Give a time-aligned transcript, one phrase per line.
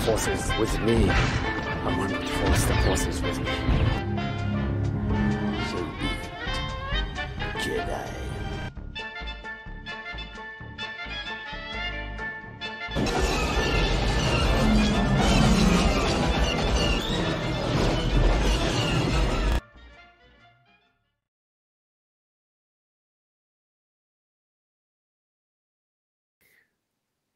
[0.00, 1.10] force is with me.
[1.10, 3.44] I'm one with force, the forces with me.
[5.68, 6.24] So be it,
[7.60, 8.06] Jedi.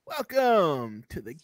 [0.06, 1.36] Welcome to the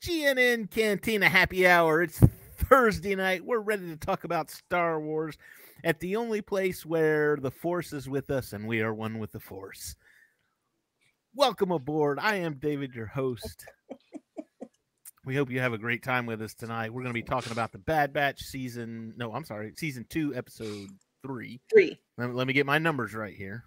[0.00, 2.02] GNN Cantina Happy Hour.
[2.02, 2.20] It's
[2.56, 3.44] Thursday night.
[3.44, 5.36] We're ready to talk about Star Wars
[5.82, 9.32] at the only place where the Force is with us and we are one with
[9.32, 9.96] the Force.
[11.34, 12.20] Welcome aboard.
[12.20, 13.66] I am David, your host.
[15.24, 16.90] We hope you have a great time with us tonight.
[16.90, 19.12] We're going to be talking about the Bad Batch season.
[19.18, 20.88] No, I'm sorry, season two, episode
[21.22, 21.60] three.
[21.70, 21.98] Three.
[22.16, 23.62] Let, let me get my numbers right here.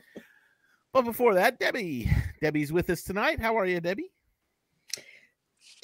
[0.92, 2.10] but before that, Debbie.
[2.42, 3.38] Debbie's with us tonight.
[3.38, 4.10] How are you, Debbie?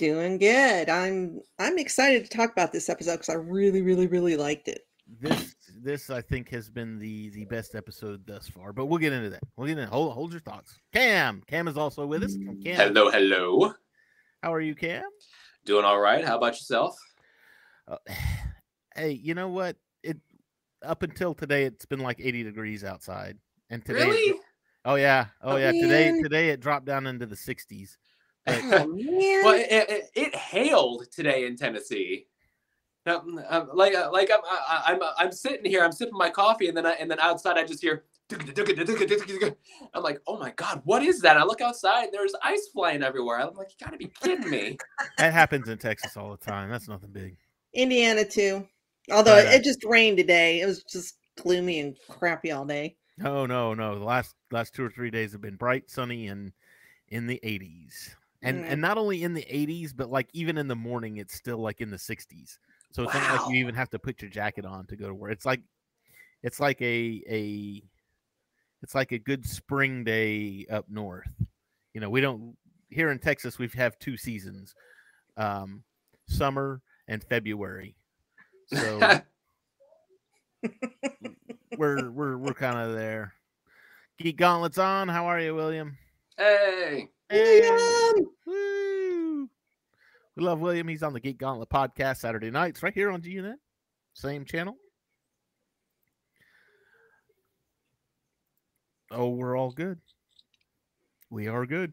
[0.01, 0.89] Doing good.
[0.89, 4.87] I'm I'm excited to talk about this episode because I really, really, really liked it.
[5.21, 8.73] This this I think has been the the best episode thus far.
[8.73, 9.43] But we'll get into that.
[9.59, 10.81] We'll get into hold hold your thoughts.
[10.95, 11.43] Cam.
[11.49, 12.35] Cam is also with us.
[12.65, 12.77] Cam.
[12.95, 13.75] Hello, hello.
[14.43, 15.03] How are you, Cam?
[15.67, 16.25] Doing all right.
[16.25, 16.97] How about yourself?
[17.87, 17.99] Uh,
[18.97, 19.77] hey, you know what?
[20.03, 20.17] It
[20.83, 23.37] up until today it's been like 80 degrees outside.
[23.69, 24.41] And today Really?
[24.87, 25.27] Oh yeah.
[25.43, 25.73] Oh Oh, yeah.
[25.73, 27.99] Today today it dropped down into the 60s.
[28.51, 29.45] But Oh man.
[29.45, 32.27] well, it, it, it hailed today in Tennessee.
[33.07, 36.69] Um, um, like, uh, like I'm, I, I'm, I'm sitting here, I'm sipping my coffee,
[36.69, 38.05] and then, I, and then outside I just hear.
[38.33, 41.37] I'm like, oh my god, what is that?
[41.37, 43.41] I look outside, and there's ice flying everywhere.
[43.41, 44.79] I'm like, you gotta be kidding me.
[45.19, 46.71] that happens in Texas all the time.
[46.71, 47.37] That's nothing big.
[47.75, 48.69] Indiana too.
[49.11, 49.53] Although Right on.
[49.55, 50.61] it just rained today.
[50.61, 52.97] It was just gloomy and crappy all day.
[53.19, 53.99] No, no, no.
[53.99, 56.53] The last last two or three days have been bright, sunny, and
[57.09, 58.15] in the 80s.
[58.43, 58.73] And Mm.
[58.73, 61.81] and not only in the 80s, but like even in the morning, it's still like
[61.81, 62.59] in the 60s.
[62.93, 65.15] So it's not like you even have to put your jacket on to go to
[65.15, 65.33] work.
[65.33, 65.61] It's like
[66.43, 67.83] it's like a a
[68.83, 71.29] it's like a good spring day up north.
[71.93, 72.57] You know, we don't
[72.89, 74.75] here in Texas we have two seasons.
[75.37, 75.85] Um
[76.27, 77.95] summer and February.
[78.67, 78.99] So
[81.77, 83.35] we're we're we're kind of there.
[84.19, 85.09] Geek Gauntlets on.
[85.09, 85.97] How are you, William?
[86.41, 88.27] Hey, William!
[88.47, 89.49] Woo!
[90.37, 90.89] We love William.
[90.89, 93.57] He's on the Geek Gauntlet podcast Saturday nights, right here on GNN,
[94.15, 94.77] same channel.
[99.11, 99.99] Oh, we're all good.
[101.31, 101.93] We are good.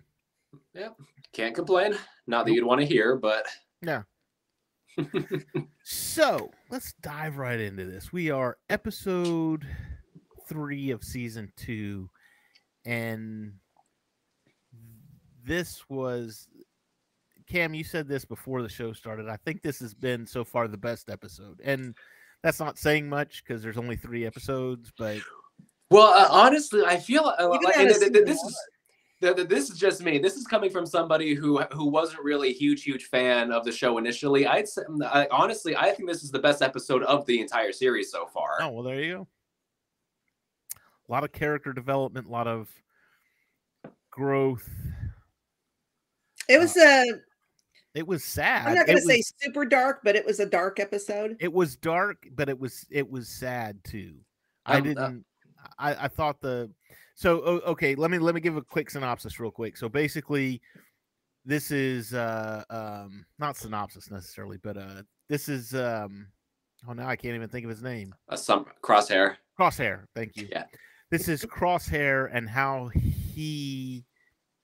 [0.73, 0.95] Yep.
[1.33, 1.95] Can't complain.
[2.27, 3.45] Not that you'd want to hear, but
[3.81, 4.03] Yeah.
[5.83, 8.11] So let's dive right into this.
[8.11, 9.65] We are episode
[10.47, 12.09] three of season two,
[12.85, 13.53] and
[15.47, 16.47] this was
[17.47, 17.73] Cam.
[17.73, 19.29] You said this before the show started.
[19.29, 21.95] I think this has been so far the best episode, and
[22.43, 24.91] that's not saying much because there's only three episodes.
[24.97, 25.19] But
[25.89, 28.59] Well, uh, honestly, I feel uh, like out and of th- th- season this is
[29.21, 30.19] th- th- this is just me.
[30.19, 33.71] This is coming from somebody who who wasn't really a huge huge fan of the
[33.71, 34.45] show initially.
[34.45, 38.11] I'd say, I, honestly, I think this is the best episode of the entire series
[38.11, 38.57] so far.
[38.61, 39.27] oh well, there you go.
[41.09, 42.69] A lot of character development, a lot of
[44.11, 44.69] growth.
[46.47, 47.05] It was a
[47.93, 48.67] It was sad.
[48.67, 51.35] I'm not gonna say was- super dark, but it was a dark episode.
[51.39, 54.15] it was dark, but it was it was sad too.
[54.65, 55.25] I Um, uh, didn't.
[55.79, 56.71] I I thought the
[57.15, 57.95] so okay.
[57.95, 59.75] Let me let me give a quick synopsis real quick.
[59.77, 60.61] So basically,
[61.45, 66.27] this is uh um not synopsis necessarily, but uh this is um
[66.87, 68.13] oh now I can't even think of his name.
[68.29, 69.35] Uh, some crosshair.
[69.59, 70.03] Crosshair.
[70.15, 70.47] Thank you.
[70.51, 70.65] Yeah.
[71.09, 74.05] This is Crosshair and how he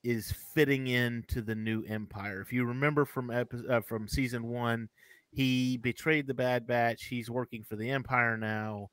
[0.03, 2.41] is fitting into the new empire.
[2.41, 4.90] If you remember from episode, uh, from season 1,
[5.31, 7.06] he betrayed the Bad Batch.
[7.06, 8.90] He's working for the empire now.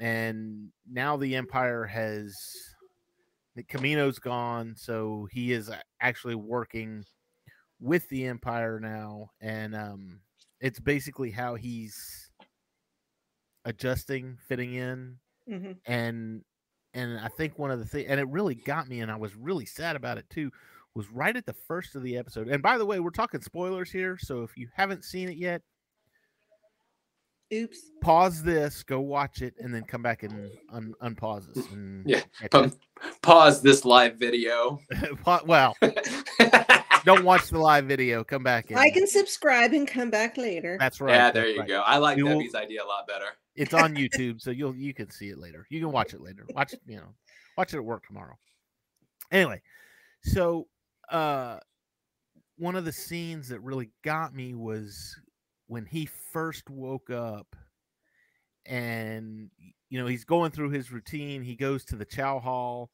[0.00, 2.36] And now the empire has
[3.54, 5.70] the Camino's gone, so he is
[6.00, 7.04] actually working
[7.80, 10.20] with the empire now and um
[10.60, 12.30] it's basically how he's
[13.64, 15.18] adjusting, fitting in
[15.48, 16.42] hmm and
[16.96, 19.36] and I think one of the things, and it really got me, and I was
[19.36, 20.50] really sad about it too,
[20.94, 22.48] was right at the first of the episode.
[22.48, 25.62] And by the way, we're talking spoilers here, so if you haven't seen it yet,
[27.54, 27.78] Oops.
[28.00, 31.64] pause this, go watch it, and then come back and un- unpause this.
[31.70, 32.72] And Yeah, catch Um,
[33.22, 34.80] pause this live video.
[35.02, 35.20] up.
[35.22, 35.76] Pa- well,
[37.04, 38.24] don't watch the live video.
[38.24, 38.70] Come back.
[38.70, 40.76] And, I can subscribe and come back later.
[40.80, 41.12] That's right.
[41.12, 41.68] yeah, that's there you right.
[41.68, 41.82] go.
[41.82, 43.26] I like We will- Debbie's idea a lot better.
[43.56, 45.66] It's on YouTube, so you'll you can see it later.
[45.70, 46.46] You can watch it later.
[46.54, 47.14] Watch it, you know,
[47.56, 48.36] watch it at work tomorrow.
[49.32, 49.62] Anyway,
[50.22, 50.66] so
[51.10, 51.58] uh
[52.58, 55.16] one of the scenes that really got me was
[55.66, 57.54] when he first woke up
[58.64, 59.50] and
[59.88, 62.90] you know he's going through his routine he goes to the chow hall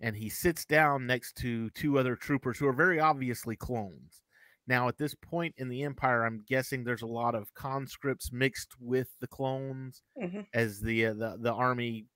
[0.00, 4.22] and he sits down next to two other troopers who are very obviously clones
[4.68, 8.74] now at this point in the empire i'm guessing there's a lot of conscripts mixed
[8.78, 10.46] with the clones Mhm.
[10.54, 12.06] as the uh, the, the army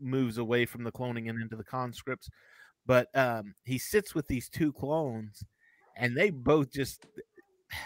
[0.00, 2.28] moves away from the cloning and into the conscripts
[2.86, 5.44] but um he sits with these two clones
[5.96, 7.06] and they both just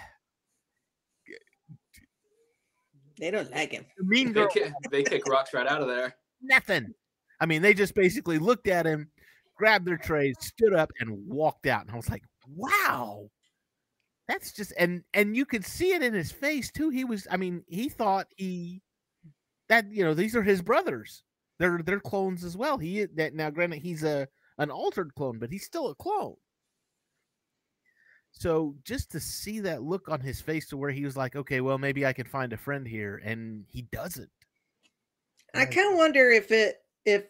[3.19, 3.87] They don't like him.
[4.01, 6.17] mean They girl kick, they kick rocks right out of there.
[6.43, 6.93] nothing.
[7.41, 9.09] I mean, they just basically looked at him,
[9.57, 11.83] grabbed their trays, stood up, and walked out.
[11.83, 13.29] And I was like, "Wow,
[14.29, 16.91] that's just." And and you could see it in his face too.
[16.91, 17.27] He was.
[17.31, 18.83] I mean, he thought he
[19.69, 21.23] that you know these are his brothers.
[21.59, 22.79] They're they're clones as well.
[22.79, 24.29] He that now, granted, he's a
[24.59, 26.37] an altered clone, but he's still a clone.
[28.33, 31.61] So just to see that look on his face to where he was like, okay,
[31.61, 34.31] well, maybe I can find a friend here, and he doesn't.
[35.55, 37.27] I kind of wonder if it if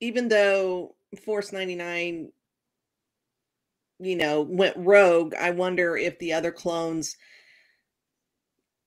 [0.00, 0.94] even though
[1.24, 2.30] Force 99
[3.98, 7.16] you know went rogue, I wonder if the other clones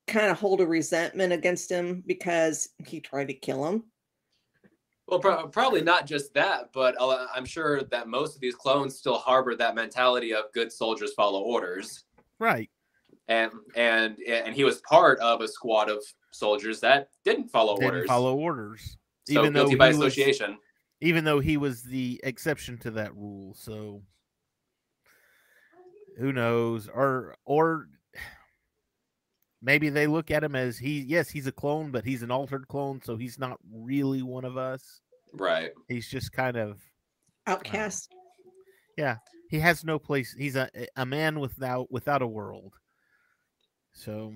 [0.07, 3.83] kind of hold a resentment against him because he tried to kill him.
[5.07, 8.97] Well, pro- probably not just that, but uh, I'm sure that most of these clones
[8.97, 12.05] still harbor that mentality of good soldiers follow orders,
[12.39, 12.69] right.
[13.27, 17.85] and and and he was part of a squad of soldiers that didn't follow Didn't
[17.95, 18.07] orders.
[18.07, 18.97] follow orders.
[19.27, 20.57] so even though by he was- association.
[21.01, 23.53] even though he was the exception to that rule.
[23.53, 24.01] So
[26.21, 26.87] who knows?
[26.87, 27.87] Or or
[29.61, 32.67] maybe they look at him as he yes, he's a clone, but he's an altered
[32.67, 35.01] clone, so he's not really one of us.
[35.33, 35.71] Right.
[35.87, 36.79] He's just kind of
[37.47, 38.13] Outcast.
[38.97, 39.17] Yeah.
[39.49, 40.35] He has no place.
[40.37, 42.73] He's a a man without without a world.
[43.93, 44.33] So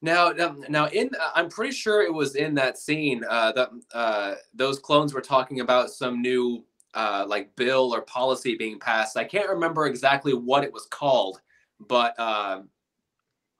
[0.00, 3.68] Now, um, now, in uh, I'm pretty sure it was in that scene uh, that
[3.92, 9.16] uh, those clones were talking about some new uh, like bill or policy being passed.
[9.16, 11.40] I can't remember exactly what it was called,
[11.80, 12.68] but um,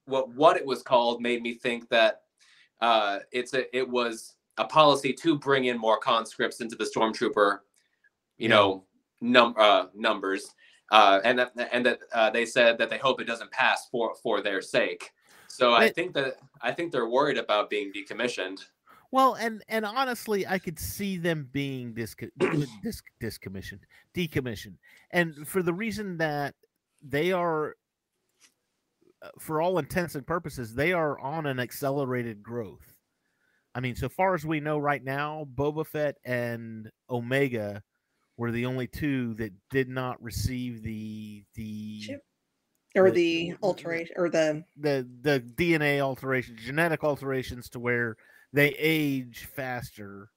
[0.06, 2.22] what what it was called made me think that
[2.80, 7.60] uh, it's a it was a policy to bring in more conscripts into the stormtrooper,
[8.36, 8.56] you Yeah.
[8.56, 8.84] know,
[9.20, 10.54] num uh, numbers,
[10.90, 14.14] uh, and that and that uh, they said that they hope it doesn't pass for
[14.22, 15.12] for their sake.
[15.46, 18.60] So I think that I think they're worried about being decommissioned.
[19.12, 22.30] Well, and and honestly, I could see them being disco-
[22.82, 23.82] dis- discommissioned,
[24.14, 24.76] decommissioned,
[25.10, 26.54] and for the reason that
[27.02, 27.76] they are,
[29.20, 32.94] uh, for all intents and purposes, they are on an accelerated growth.
[33.74, 37.82] I mean, so far as we know right now, Boba Fett and Omega
[38.38, 42.20] were the only two that did not receive the the Chip.
[42.96, 48.16] Or the- the alteration or the the the DNA alterations, genetic alterations to where
[48.52, 50.28] they age faster.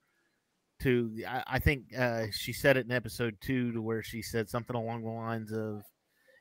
[0.82, 4.50] To I, I think uh, she said it in episode two to where she said
[4.50, 5.84] something along the lines of,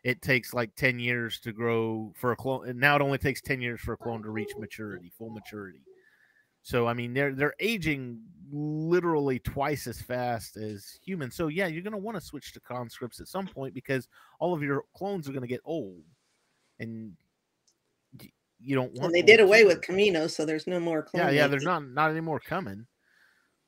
[0.03, 3.41] "It takes like ten years to grow for a clone, and now it only takes
[3.41, 5.83] ten years for a clone to reach maturity, full maturity."
[6.63, 11.37] So I mean, they're they're aging literally twice as fast as humans.
[11.37, 14.09] So yeah, you're gonna want to switch to conscripts at some point because
[14.41, 16.03] all of your clones are gonna get old,
[16.81, 17.13] and
[18.65, 19.07] you don't want.
[19.07, 19.83] and they did away with.
[19.83, 21.27] Camino, so there's no more clone.
[21.27, 22.87] Yeah, yeah, there's not not any more coming.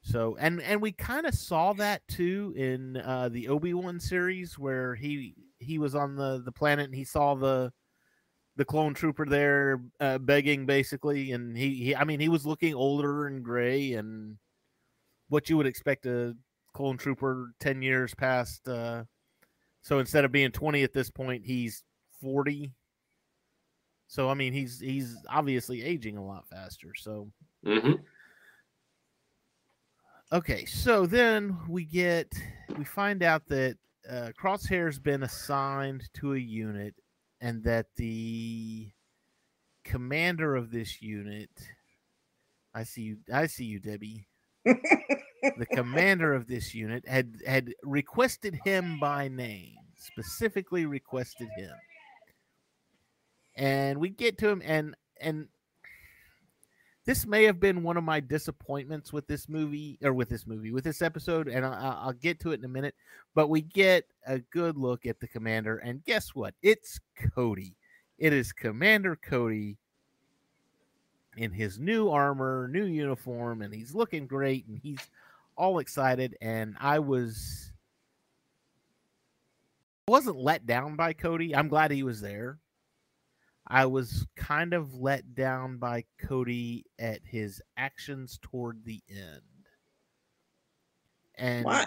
[0.03, 4.59] So and and we kind of saw that too in uh, the Obi Wan series
[4.59, 7.73] where he he was on the the planet and he saw the
[8.57, 12.75] the clone trooper there uh, begging basically, and he, he I mean he was looking
[12.75, 14.37] older and gray and
[15.29, 16.35] what you would expect a
[16.73, 18.67] clone trooper ten years past.
[18.69, 19.05] Uh,
[19.83, 21.83] so instead of being twenty at this point, he's
[22.21, 22.73] forty.
[24.09, 26.93] So I mean he's he's obviously aging a lot faster.
[26.97, 27.31] So
[27.65, 27.93] hmm
[30.33, 32.33] Okay, so then we get
[32.77, 33.77] we find out that
[34.11, 36.95] uh, Crosshair's been assigned to a unit,
[37.41, 38.91] and that the
[39.85, 41.51] commander of this unit,
[42.75, 44.27] I see you, I see you, Debbie.
[44.65, 51.75] the commander of this unit had had requested him by name, specifically requested him,
[53.57, 55.49] and we get to him, and and
[57.05, 60.73] this may have been one of my disappointments with this movie or with this movie
[60.73, 62.95] with this episode and I, i'll get to it in a minute
[63.35, 67.01] but we get a good look at the commander and guess what it's
[67.35, 67.77] cody
[68.19, 69.79] it is commander cody
[71.37, 75.09] in his new armor new uniform and he's looking great and he's
[75.57, 77.67] all excited and i was
[80.09, 81.55] wasn't let down by Cody.
[81.55, 82.59] I'm glad he was there.
[83.69, 89.43] I was kind of let down by Cody at his actions toward the end.
[91.37, 91.85] And Why?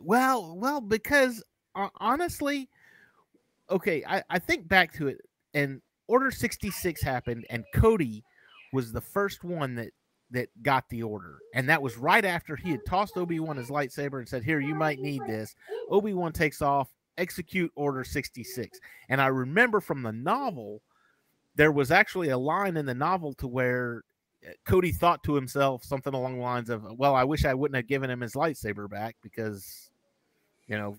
[0.00, 1.42] well, well, because
[1.74, 2.68] uh, honestly,
[3.70, 5.18] okay, I, I think back to it,
[5.54, 8.22] and Order 66 happened, and Cody
[8.72, 9.90] was the first one that
[10.30, 13.70] that got the order, and that was right after he had tossed Obi Wan his
[13.70, 15.54] lightsaber and said, "Here, you might need this."
[15.88, 20.82] Obi Wan takes off, execute Order 66, and I remember from the novel,
[21.58, 24.02] there was actually a line in the novel to where
[24.46, 27.76] uh, Cody thought to himself something along the lines of, "Well, I wish I wouldn't
[27.76, 29.90] have given him his lightsaber back because,
[30.68, 30.96] you know,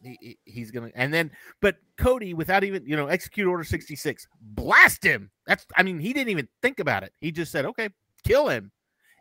[0.00, 3.96] he, he- he's gonna." And then, but Cody, without even you know, execute Order sixty
[3.96, 5.30] six, blast him.
[5.46, 7.12] That's, I mean, he didn't even think about it.
[7.20, 7.88] He just said, "Okay,
[8.24, 8.70] kill him,"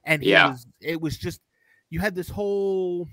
[0.06, 0.52] and he Yeah.
[0.52, 0.68] was.
[0.80, 1.42] It was just
[1.90, 3.08] you had this whole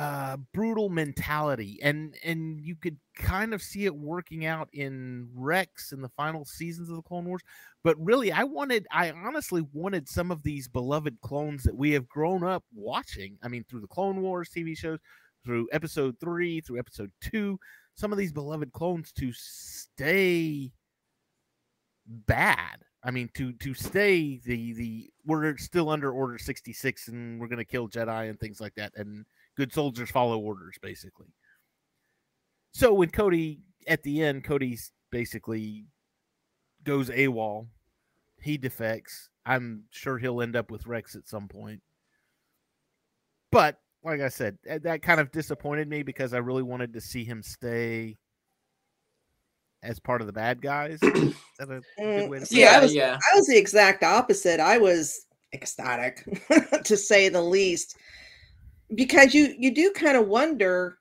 [0.00, 5.92] uh brutal mentality and and you could kind of see it working out in rex
[5.92, 7.42] in the final seasons of the clone wars
[7.84, 12.08] but really i wanted i honestly wanted some of these beloved clones that we have
[12.08, 14.98] grown up watching i mean through the clone wars tv shows
[15.44, 17.58] through episode 3 through episode 2
[17.94, 20.72] some of these beloved clones to stay
[22.06, 22.82] bad.
[23.02, 27.64] I mean to to stay the the we're still under order 66 and we're to
[27.64, 29.24] kill jedi and things like that and
[29.60, 31.26] good soldiers follow orders basically
[32.72, 34.78] so when cody at the end Cody
[35.10, 35.84] basically
[36.84, 37.66] goes AWOL.
[38.42, 39.28] He defects.
[39.44, 41.82] I'm sure he'll end up with Rex at some point.
[43.50, 47.00] But like I said, that that kind of disappointed me because I really wanted to
[47.00, 48.16] see him stay
[49.82, 50.98] as part of the bad guys.
[51.02, 53.18] Is that a good way to say See, I was- yeah.
[53.32, 54.60] I was the exact opposite.
[54.60, 56.24] I was ecstatic,
[56.84, 57.96] to say the least,
[58.94, 60.98] because you you do kind of wonder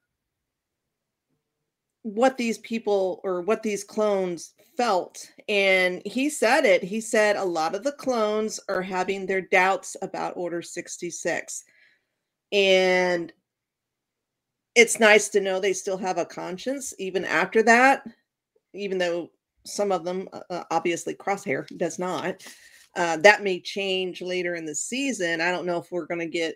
[2.03, 5.29] what these people or what these clones felt.
[5.49, 6.83] And he said it.
[6.83, 11.63] He said a lot of the clones are having their doubts about Order 66.
[12.51, 13.33] And
[14.75, 18.03] it's nice to know they still have a conscience even after that,
[18.73, 19.29] even though
[19.65, 22.43] some of them, uh, uh, obviously, Crosshair does not.
[22.95, 25.41] Uh, that may change later in the season.
[25.41, 26.55] I don't know if we're going to get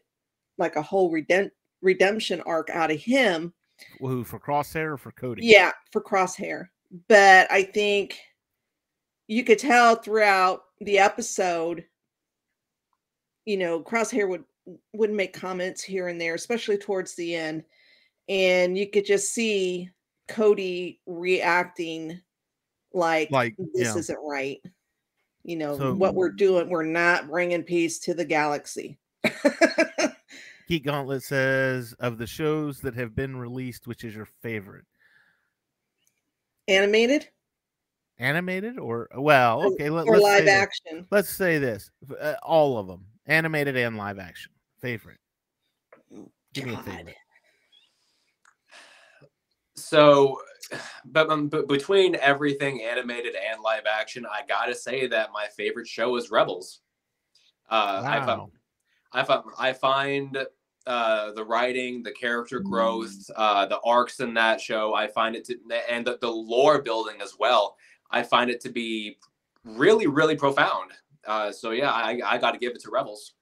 [0.57, 3.53] like a whole redemp- redemption arc out of him.
[3.99, 5.45] Who for Crosshair or for Cody?
[5.45, 6.67] Yeah, for Crosshair.
[7.07, 8.17] But I think
[9.27, 11.85] you could tell throughout the episode,
[13.45, 14.43] you know, Crosshair would
[14.93, 17.63] would make comments here and there, especially towards the end,
[18.29, 19.89] and you could just see
[20.29, 22.21] Cody reacting
[22.93, 23.97] like, Like, this yeah.
[23.97, 24.61] isn't right.
[25.43, 26.69] You know So- what we're doing.
[26.69, 28.99] We're not bringing peace to the galaxy.
[30.67, 34.85] Geek Gauntlet says of the shows that have been released, which is your favorite?
[36.67, 37.27] Animated
[38.19, 41.05] Animated or well, okay, let, or us live say this.
[41.09, 41.89] Let's say this:
[42.21, 44.51] uh, all of them, animated and live action.
[44.79, 45.17] Favorite?
[46.53, 46.85] Give me a God.
[46.85, 47.15] favorite.
[49.75, 50.39] So,
[51.05, 55.87] but, um, but between everything animated and live action, I gotta say that my favorite
[55.87, 56.81] show is Rebels.
[57.69, 58.51] Uh, I Wow.
[59.13, 60.37] I found, I find
[60.85, 64.93] uh, the writing, the character growth, uh, the arcs in that show.
[64.93, 65.57] I find it to,
[65.89, 67.77] and the, the lore building as well.
[68.11, 69.17] I find it to be
[69.63, 70.91] really, really profound.
[71.25, 73.33] Uh, so yeah, I, I got to give it to Rebels.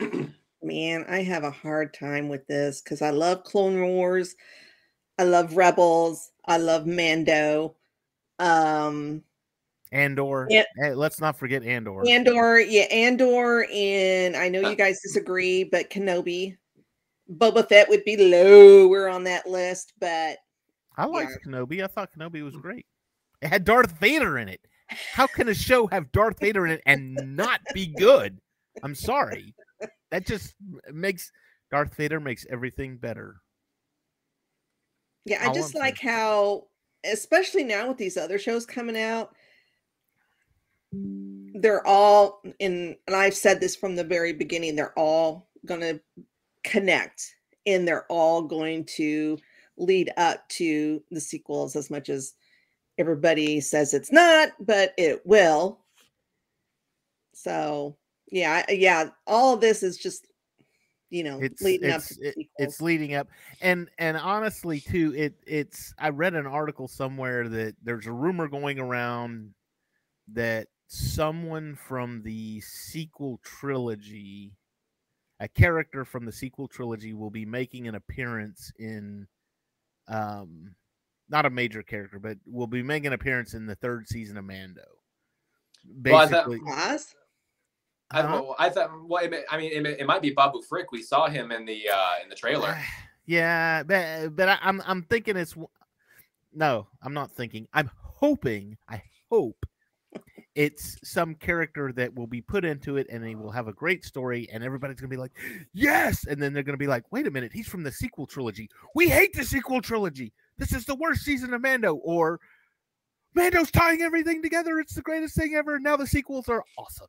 [0.62, 4.34] Man, I have a hard time with this because I love Clone Wars,
[5.18, 7.76] I love Rebels, I love Mando.
[8.38, 9.22] Um
[9.94, 10.46] Andor.
[10.50, 10.64] Yeah.
[10.76, 12.06] Hey, let's not forget Andor.
[12.06, 16.56] Andor, yeah, Andor, and I know you guys disagree, but Kenobi.
[17.32, 20.36] Boba Fett would be lower on that list, but
[20.98, 21.82] I liked Kenobi.
[21.82, 22.84] I thought Kenobi was great.
[23.40, 24.60] It had Darth Vader in it.
[24.88, 28.38] How can a show have Darth Vader in it and not be good?
[28.82, 29.54] I'm sorry.
[30.10, 30.54] That just
[30.92, 31.32] makes
[31.70, 33.36] Darth Vader makes everything better.
[35.24, 36.64] yeah, I All just I'm like how,
[37.04, 39.34] especially now with these other shows coming out,
[41.54, 46.00] they're all in, and I've said this from the very beginning, they're all going to
[46.64, 47.34] connect
[47.66, 49.38] and they're all going to
[49.76, 52.34] lead up to the sequels as much as
[52.98, 55.80] everybody says it's not, but it will.
[57.34, 57.96] So,
[58.30, 60.26] yeah, yeah, all of this is just,
[61.10, 63.28] you know, It's leading up it's to the it- it's leading up,
[63.60, 68.48] and and honestly too, it it's I read an article somewhere that there's a rumor
[68.48, 69.54] going around
[70.32, 74.52] that someone from the sequel trilogy
[75.40, 79.26] a character from the sequel trilogy will be making an appearance in
[80.08, 80.74] um
[81.28, 84.44] not a major character, but will be making an appearance in the third season of
[84.44, 84.82] Mando.
[86.04, 87.14] Well, I thought- Basically, Oz?
[88.10, 88.28] I, Huh?
[88.42, 88.90] well, I thought.
[89.08, 90.92] Well, it may- I mean, it, may- it might be Babu Frick.
[90.92, 92.78] We saw him in the uh, in the trailer.
[93.26, 95.54] Yeah, but but I, I'm I'm thinking it's
[96.52, 97.66] no, I'm not thinking.
[97.72, 98.76] I'm hoping.
[98.86, 99.64] I hope
[100.54, 104.04] it's some character that will be put into it, and he will have a great
[104.04, 105.32] story, and everybody's gonna be like,
[105.72, 108.68] yes, and then they're gonna be like, wait a minute, he's from the sequel trilogy.
[108.94, 110.32] We hate the sequel trilogy.
[110.58, 112.40] This is the worst season of Mando, or
[113.34, 114.78] Mando's tying everything together.
[114.78, 115.78] It's the greatest thing ever.
[115.78, 117.08] Now the sequels are awesome.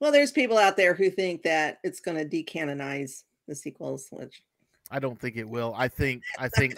[0.00, 4.42] Well, there's people out there who think that it's going to decanonize the sequels, which
[4.90, 5.74] I don't think it will.
[5.76, 6.76] I think I think.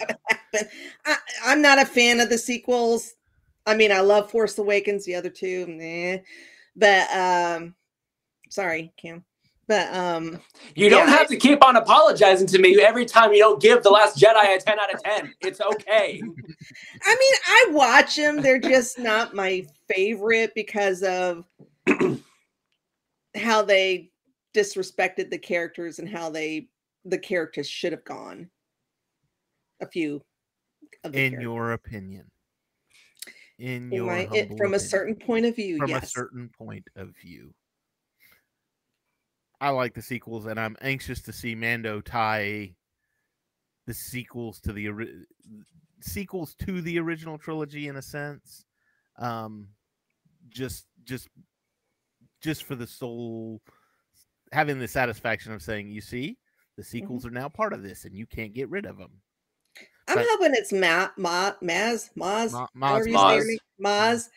[1.05, 3.13] I, I'm not a fan of the sequels.
[3.65, 6.19] I mean, I love Force Awakens, the other two, meh.
[6.75, 7.75] but um,
[8.49, 9.23] sorry, Cam,
[9.67, 10.41] but um,
[10.75, 13.83] You don't Yeah, have to keep on apologizing to me every time you don't give
[13.83, 15.33] the Last Jedi a ten out of ten.
[15.41, 16.21] It's okay.
[17.03, 18.41] I mean, I watch them.
[18.41, 21.45] They're just not my favorite because of
[23.35, 24.09] how they
[24.53, 26.67] disrespected the characters and how they
[27.05, 28.49] the characters should have gone.
[29.81, 30.21] A few
[31.03, 31.41] of the in characters.
[31.43, 32.29] your opinion.
[33.61, 36.49] In In your my- it- from a certain point of view, yes from a certain
[36.49, 37.53] point of view.
[39.59, 42.73] I like the sequels, and I'm anxious to see Mando tie
[43.85, 45.25] the sequels to the ori-
[46.01, 48.65] sequels to the original trilogy in a sense.
[49.19, 49.67] Um,
[50.49, 51.27] just, just,
[52.41, 53.61] just for the soul,
[54.51, 56.39] having the satisfaction of saying, "You see,
[56.77, 56.89] the Mm-hmm.
[56.89, 59.21] sequels are now part of this, and you can't get rid of them."
[60.11, 63.57] I'm but- hoping it's Ma, Ma, Maz, Maz, Ma- Maz you say her Maz.
[63.81, 64.29] Maz,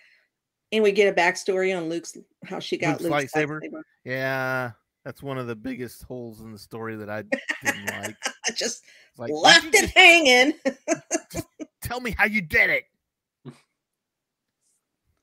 [0.72, 3.60] and we get a backstory on Luke's how she got Luke's Luke's, lightsaber?
[3.60, 3.82] lightsaber.
[4.04, 4.70] Yeah,
[5.04, 7.22] that's one of the biggest holes in the story that I
[7.64, 8.16] didn't like.
[8.48, 8.82] I just
[9.16, 10.54] Like, left it just hanging.
[11.82, 12.84] tell me how you did it.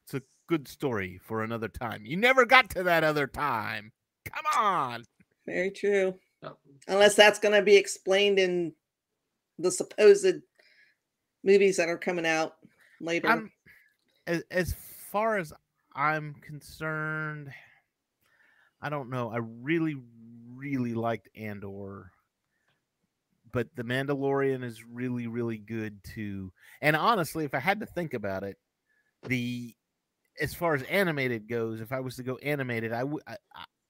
[0.05, 2.05] It's a good story for another time.
[2.05, 3.91] You never got to that other time.
[4.25, 5.03] Come on.
[5.45, 6.15] Very true.
[6.41, 6.57] No.
[6.87, 8.73] Unless that's going to be explained in
[9.61, 10.35] the supposed
[11.43, 12.55] movies that are coming out
[12.99, 13.27] later.
[13.27, 13.51] I'm
[14.27, 14.75] as,
[15.11, 15.51] far as
[15.95, 17.51] I'm concerned,
[18.81, 19.29] I don't know.
[19.29, 19.95] I really,
[20.55, 22.11] really liked Andor.
[23.51, 26.53] But The Mandalorian is really, really good too.
[26.81, 28.57] And honestly, if I had to think about it,
[29.27, 29.75] the
[30.39, 33.37] as far as animated goes, if I was to go animated, I would I-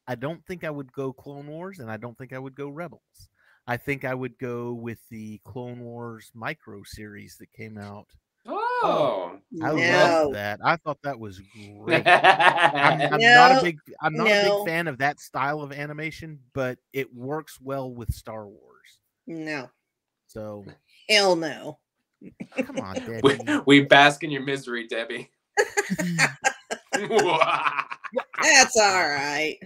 [0.07, 2.67] I don't think I would go Clone Wars and I don't think I would go
[2.69, 3.29] Rebels.
[3.67, 8.07] I think I would go with the Clone Wars micro series that came out
[8.45, 8.79] Oh.
[8.83, 9.75] oh I no.
[9.75, 10.59] love that.
[10.63, 11.39] I thought that was
[11.79, 12.05] great.
[12.07, 16.39] I'm, I'm not a big I'm not a big fan of that style of animation,
[16.53, 18.99] but it works well with Star Wars.
[19.27, 19.69] No.
[20.27, 20.65] So
[21.09, 21.77] Hell no.
[22.55, 25.29] come on, we, we bask in your misery, Debbie.
[28.41, 29.57] That's all right.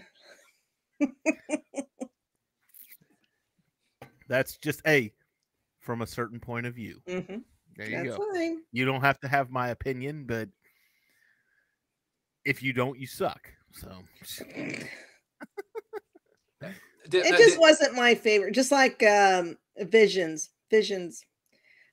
[4.28, 5.12] That's just a
[5.82, 7.02] from a certain point of view.
[7.08, 7.38] hmm
[7.78, 8.26] There you That's go.
[8.34, 8.62] fine.
[8.72, 10.50] You don't have to have my opinion, but
[12.44, 13.52] if you don't, you suck.
[13.72, 13.90] So
[17.12, 18.54] It just wasn't my favorite.
[18.54, 20.50] Just like um Visions.
[20.72, 21.24] Visions.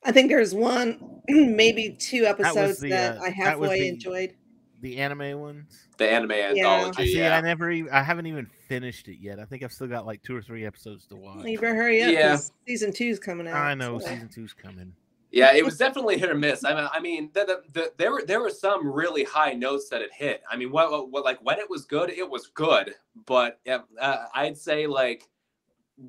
[0.04, 4.34] I think there's one, maybe two episodes the, that, uh, I that halfway the- enjoyed.
[4.82, 5.88] The anime ones.
[5.96, 7.02] the anime anthology.
[7.02, 7.18] I see.
[7.18, 7.36] yeah.
[7.36, 7.70] I never.
[7.70, 9.38] Even, I haven't even finished it yet.
[9.40, 11.44] I think I've still got like two or three episodes to watch.
[11.46, 12.12] You better hurry up.
[12.12, 12.30] Yeah.
[12.32, 13.56] 'cause Season two's coming out.
[13.56, 14.92] I know so- season two's coming.
[15.34, 16.62] Yeah, it was definitely hit or miss.
[16.62, 19.88] I mean, I mean, the, the, the, there were there were some really high notes
[19.88, 20.42] that it hit.
[20.50, 22.94] I mean, what, what, what like when it was good, it was good.
[23.24, 25.26] But uh, I'd say like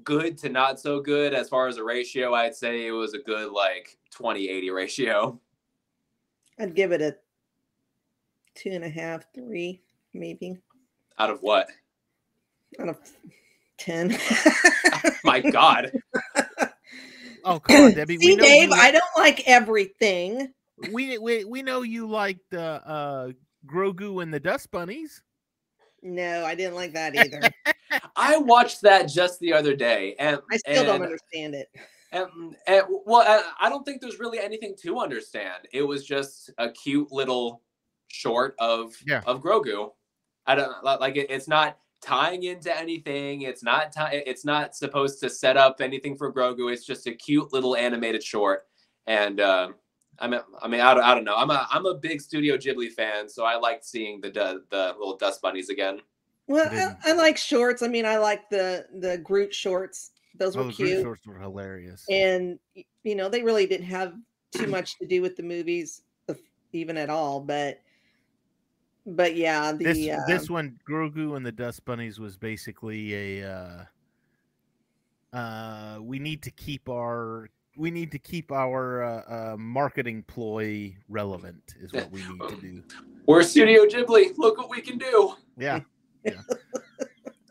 [0.04, 2.34] good to not so good as far as a ratio.
[2.34, 5.40] I'd say it was a good like 20-80 ratio.
[6.60, 7.16] I'd give it a
[8.56, 9.82] two and a half, three,
[10.14, 10.58] maybe
[11.20, 11.70] Out of what?
[12.80, 12.98] out of
[13.78, 14.18] ten.
[15.24, 15.92] My God.
[17.46, 18.18] Oh come on, Debbie.
[18.20, 20.54] See, we know Dave, you, I don't like everything.
[20.94, 23.32] we, we we know you like the uh,
[23.68, 25.22] Grogu and the Dust Bunnies.
[26.02, 27.42] No, I didn't like that either.
[28.16, 31.68] I watched that just the other day, and I still don't understand it.
[32.14, 35.68] And, and well, I, I don't think there's really anything to understand.
[35.74, 37.62] It was just a cute little
[38.14, 39.22] short of Yeah.
[39.26, 39.92] of Grogu.
[40.46, 41.28] I don't like it.
[41.30, 43.42] It's not tying into anything.
[43.44, 46.72] It's not ti- It's not supposed to set up anything for Grogu.
[46.72, 48.68] It's just a cute little animated short.
[49.08, 49.70] And uh,
[50.20, 51.36] I mean, I mean, I don't, I don't know.
[51.36, 54.30] I'm a I'm a big Studio Ghibli fan, so I liked seeing the
[54.70, 56.00] the little dust bunnies again.
[56.48, 57.82] Well, I, I like shorts.
[57.82, 60.12] I mean, I like the the Groot shorts.
[60.38, 62.04] Those were the Groot cute, shorts were hilarious.
[62.10, 62.60] and
[63.04, 64.14] you know they really didn't have
[64.52, 66.02] too much to do with the movies,
[66.74, 67.40] even at all.
[67.40, 67.80] But
[69.06, 73.52] but yeah, the this uh, this one, Grogu and the Dust Bunnies, was basically a.
[73.52, 73.86] Uh,
[75.36, 80.96] uh, we need to keep our we need to keep our uh, uh, marketing ploy
[81.10, 82.84] relevant is what we need to do.
[83.26, 84.38] We're Studio Ghibli.
[84.38, 85.34] Look what we can do.
[85.58, 85.80] Yeah.
[86.24, 86.42] yeah.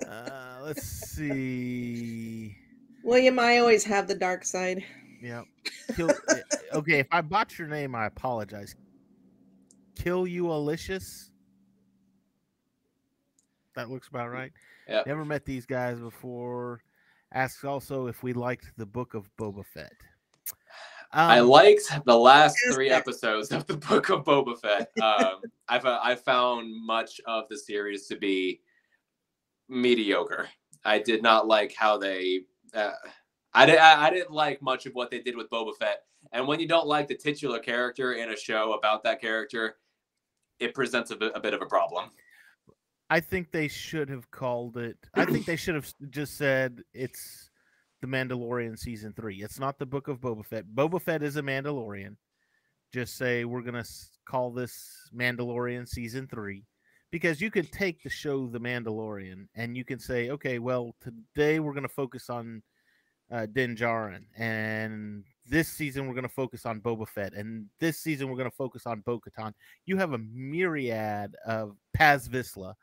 [0.09, 2.57] Uh, let's see.
[3.03, 4.85] William, I always have the dark side.
[5.21, 5.43] Yeah.
[5.97, 6.41] Kill, eh,
[6.73, 8.77] okay, if I botch your name, I apologize.
[9.97, 11.32] Kill you Alicious.
[13.75, 14.53] That looks about right.
[14.89, 15.03] Yeah.
[15.07, 16.83] Never met these guys before.
[17.33, 19.93] Asks also if we liked the book of Boba Fett.
[21.13, 24.91] I Um, liked the last three episodes of the Book of Boba Fett.
[25.03, 28.61] Um, I've I found much of the series to be
[29.69, 30.49] mediocre.
[30.85, 32.41] I did not like how they.
[32.75, 32.93] Uh,
[33.55, 33.79] I did.
[33.79, 36.05] I, I didn't like much of what they did with Boba Fett.
[36.33, 39.77] And when you don't like the titular character in a show about that character,
[40.61, 42.11] it presents a a bit of a problem.
[43.11, 44.97] I think they should have called it.
[45.15, 47.51] I think they should have just said it's
[48.01, 49.43] the Mandalorian season three.
[49.43, 50.65] It's not the Book of Boba Fett.
[50.75, 52.17] Boba Fett is a Mandalorian.
[52.93, 53.85] Just say we're gonna
[54.25, 56.65] call this Mandalorian season three,
[57.11, 61.61] because you could take the show The Mandalorian and you can say, okay, well today
[61.61, 62.63] we're gonna focus on
[63.31, 68.29] uh, Din Djarin, and this season we're gonna focus on Boba Fett, and this season
[68.29, 69.53] we're gonna focus on Bo-Katan.
[69.87, 72.75] You have a myriad of Paz Vizsla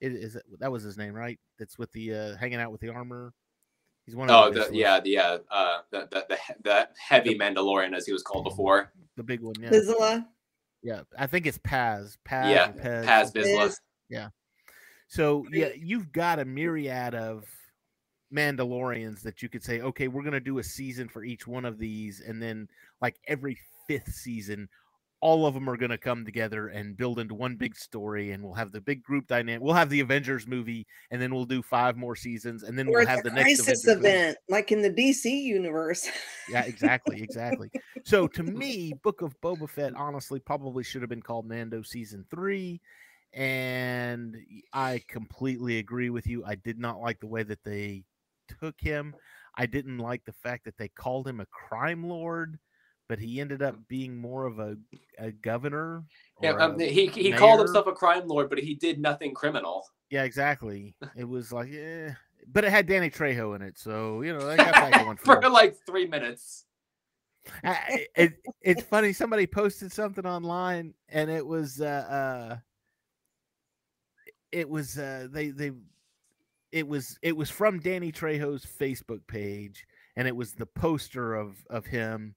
[0.00, 1.38] it is that was his name, right?
[1.58, 3.32] That's with the uh hanging out with the armor.
[4.06, 6.54] He's one of Oh, the, the, Vizslas, yeah, the uh, uh, the, the the he-
[6.62, 8.92] the heavy Mandalorian, as he was called before.
[9.16, 9.54] the big one.
[9.60, 10.26] Yeah, Vizsla
[10.82, 11.00] yeah.
[11.18, 12.16] I think it's Paz.
[12.24, 12.50] Paz.
[12.50, 13.04] Yeah, or Pez.
[13.04, 13.66] Paz Vizsla.
[13.66, 13.80] is
[15.08, 17.44] So yeah, you've got a myriad of
[18.34, 21.78] Mandalorians that you could say, okay, we're gonna do a season for each one of
[21.78, 22.68] these, and then
[23.00, 24.68] like every fifth season,
[25.20, 28.54] all of them are gonna come together and build into one big story, and we'll
[28.54, 29.62] have the big group dynamic.
[29.62, 32.98] We'll have the Avengers movie, and then we'll do five more seasons, and then or
[32.98, 34.08] we'll have the next crisis Avengers movie.
[34.08, 36.08] event, like in the DC universe.
[36.48, 37.70] Yeah, exactly, exactly.
[38.04, 42.24] so to me, Book of Boba Fett honestly probably should have been called Mando season
[42.30, 42.80] three.
[43.34, 44.36] And
[44.72, 46.44] i completely agree with you.
[46.46, 48.04] I did not like the way that they
[48.60, 49.14] took him.
[49.56, 52.58] I didn't like the fact that they called him a crime lord,
[53.08, 54.76] but he ended up being more of a,
[55.18, 56.04] a governor.
[56.42, 59.84] Yeah, um, a- he he called himself a crime lord, but he did nothing criminal.
[60.10, 60.94] yeah, exactly.
[61.16, 62.14] It was like, yeah,
[62.52, 65.40] but it had Danny Trejo in it, so you know they got that going for
[65.40, 66.64] for like three minutes.
[67.64, 69.12] I- it, it's funny.
[69.12, 72.56] Somebody posted something online, and it was uh, uh
[74.52, 75.72] it was uh, they they
[76.72, 81.56] it was it was from Danny Trejo's Facebook page, and it was the poster of
[81.70, 82.34] of him,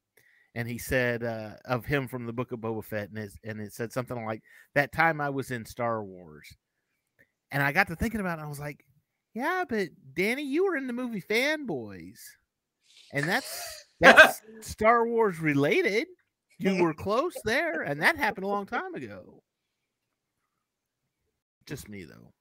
[0.55, 3.61] and he said uh, of him from the Book of Boba Fett, and it, and
[3.61, 4.41] it said something like
[4.75, 6.47] that time I was in Star Wars,
[7.51, 8.43] and I got to thinking about it.
[8.43, 8.83] I was like,
[9.33, 12.19] yeah, but Danny, you were in the movie Fanboys,
[13.13, 16.07] and that's that's Star Wars related.
[16.59, 19.41] You were close there, and that happened a long time ago.
[21.65, 22.33] Just me though.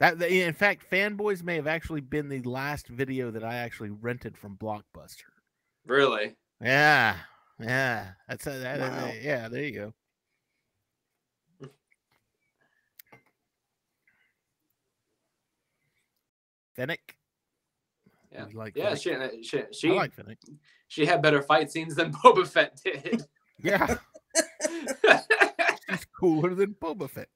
[0.00, 4.36] That in fact, fanboys may have actually been the last video that I actually rented
[4.36, 5.30] from Blockbuster.
[5.86, 6.34] Really?
[6.62, 7.16] Yeah,
[7.58, 9.10] yeah, that's a, that, Wow.
[9.20, 9.48] yeah.
[9.48, 9.94] There you go.
[16.76, 17.16] Fennec.
[18.32, 18.46] Yeah.
[18.54, 20.38] Like Yeah, she she she, I like Fennec.
[20.88, 23.22] she had better fight scenes than Boba Fett did.
[23.62, 23.96] Yeah,
[25.90, 27.28] she's cooler than Boba Fett.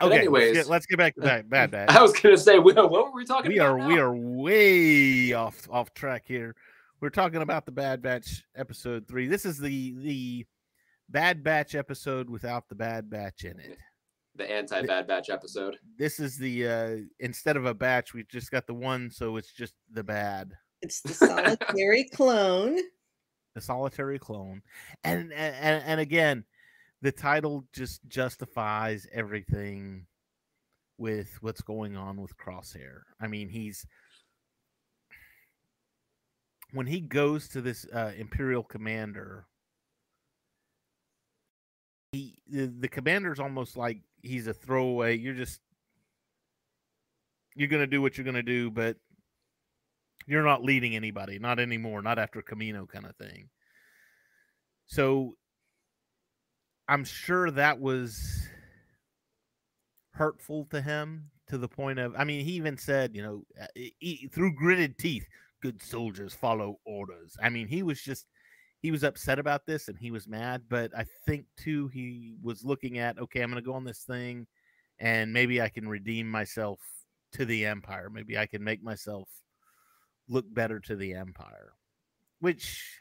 [0.00, 1.90] But Okay, anyways, let's get, let's get back to Bad Bad Batch.
[1.96, 3.80] I was gonna say, we- what were we talking we about?
[3.80, 6.54] are we are way off off track here.
[7.00, 9.26] We're talking about the Bad Batch episode three.
[9.28, 10.46] This is the the
[11.08, 13.78] Bad Batch episode without the Bad Batch in it.
[14.36, 15.76] the anti Bad Batch episode.
[15.98, 19.52] This is the uh instead of a batch, we've just got the one, so it's
[19.52, 22.78] just the bad, It's the solitary clone.
[23.54, 24.62] the solitary clone.
[25.04, 26.44] And and and again,
[27.02, 30.06] the title just justifies everything
[30.98, 33.02] with what's going on with Crosshair.
[33.20, 33.86] I mean, he's
[36.72, 39.46] when he goes to this uh, Imperial commander,
[42.12, 45.16] he the, the commander's almost like he's a throwaway.
[45.16, 45.60] You're just
[47.54, 48.96] you're gonna do what you're gonna do, but
[50.26, 53.48] you're not leading anybody, not anymore, not after Camino kind of thing.
[54.86, 55.36] So
[56.88, 58.48] I'm sure that was
[60.12, 63.66] hurtful to him to the point of, I mean, he even said, you know, uh,
[63.74, 65.26] he, through gritted teeth,
[65.62, 67.36] good soldiers follow orders.
[67.42, 68.26] I mean, he was just,
[68.80, 72.64] he was upset about this and he was mad, but I think too, he was
[72.64, 74.46] looking at, okay, I'm going to go on this thing
[74.98, 76.80] and maybe I can redeem myself
[77.32, 78.08] to the empire.
[78.10, 79.28] Maybe I can make myself
[80.28, 81.72] look better to the empire,
[82.40, 82.98] which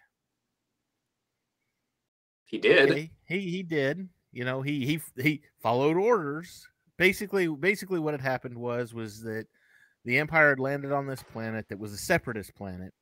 [2.48, 3.10] he did.
[3.28, 4.10] He he did.
[4.32, 6.66] You know, he he he followed orders.
[6.98, 9.46] Basically, basically, what had happened was was that
[10.06, 12.94] the Empire had landed on this planet that was a separatist planet.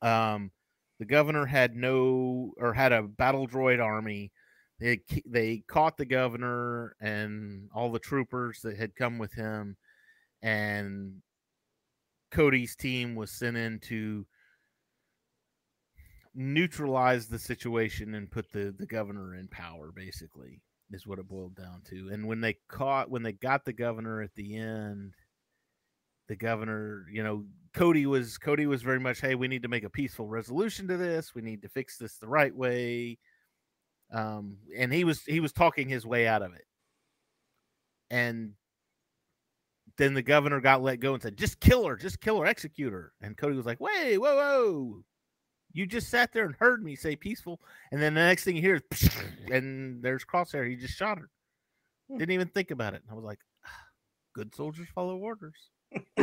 [0.00, 0.50] Um,
[0.98, 4.32] the governor had no or had a battle droid army.
[4.80, 9.76] They they caught the governor and all the troopers that had come with him,
[10.42, 11.20] and
[12.30, 14.26] Cody's team was sent in to
[16.34, 21.54] neutralize the situation and put the the governor in power basically is what it boiled
[21.54, 22.10] down to.
[22.12, 25.14] And when they caught when they got the governor at the end
[26.26, 27.44] the governor you know
[27.74, 30.96] cody was cody was very much hey we need to make a peaceful resolution to
[30.96, 31.34] this.
[31.34, 33.18] We need to fix this the right way.
[34.12, 36.64] Um and he was he was talking his way out of it.
[38.10, 38.52] And
[39.96, 42.92] then the governor got let go and said just kill her just kill her execute
[42.92, 43.12] her.
[43.20, 45.04] And cody was like wait whoa whoa
[45.74, 47.60] you just sat there and heard me say peaceful,
[47.92, 49.10] and then the next thing you hear is,
[49.52, 50.68] and there's Crosshair.
[50.68, 51.28] He just shot her.
[52.08, 52.18] Hmm.
[52.18, 53.02] Didn't even think about it.
[53.10, 53.86] I was like, ah,
[54.32, 55.56] good soldiers follow orders.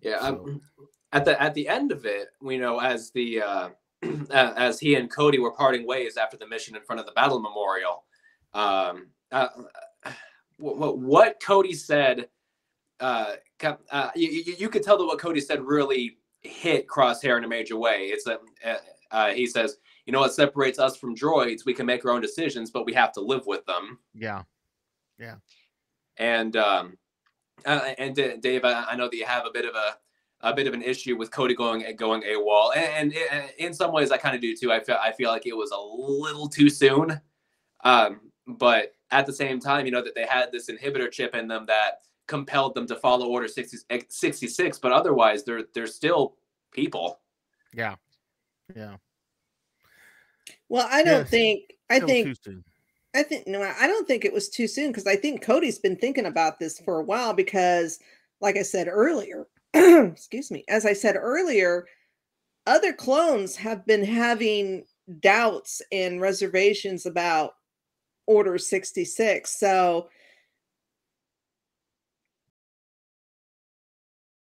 [0.00, 0.20] yeah.
[0.20, 0.60] So.
[1.12, 3.70] At the at the end of it, we know as the uh,
[4.30, 7.40] as he and Cody were parting ways after the mission in front of the battle
[7.40, 8.04] memorial,
[8.54, 9.48] um, uh,
[10.60, 12.28] what, what Cody said,
[13.00, 13.32] uh,
[13.90, 17.76] uh, you, you could tell that what Cody said really hit Crosshair in a major
[17.76, 18.06] way.
[18.06, 18.76] It's a uh,
[19.10, 19.76] uh, he says,
[20.06, 21.64] you know what separates us from droids?
[21.64, 23.98] We can make our own decisions, but we have to live with them.
[24.14, 24.42] Yeah,
[25.18, 25.36] yeah.
[26.16, 26.96] And um,
[27.66, 29.96] uh, and Dave, I, I know that you have a bit of a
[30.42, 34.10] a bit of an issue with Cody going going AWOL, and, and in some ways
[34.10, 34.72] I kind of do too.
[34.72, 37.20] I feel I feel like it was a little too soon,
[37.84, 41.48] um, but at the same time, you know that they had this inhibitor chip in
[41.48, 42.00] them that
[42.30, 46.36] compelled them to follow Order 60, 66, but otherwise they're they're still
[46.72, 47.20] people.
[47.74, 47.96] Yeah.
[48.74, 48.96] Yeah.
[50.68, 52.38] Well, I don't think I think
[53.16, 55.96] I think no, I don't think it was too soon because I think Cody's been
[55.96, 57.98] thinking about this for a while because
[58.40, 61.86] like I said earlier, excuse me, as I said earlier,
[62.66, 64.84] other clones have been having
[65.18, 67.54] doubts and reservations about
[68.28, 69.50] Order 66.
[69.50, 70.08] So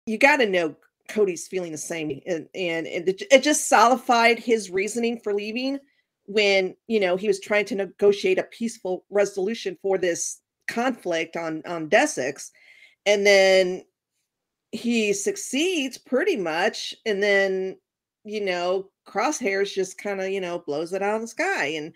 [0.06, 0.74] you got to know
[1.08, 5.78] Cody's feeling the same, and and, it just solidified his reasoning for leaving
[6.26, 11.62] when you know he was trying to negotiate a peaceful resolution for this conflict on
[11.66, 12.50] on Desix,
[13.04, 13.82] and then
[14.72, 17.76] he succeeds pretty much, and then
[18.24, 21.94] you know Crosshairs just kind of you know blows it out of the sky, and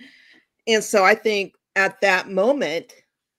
[0.67, 2.93] and so I think at that moment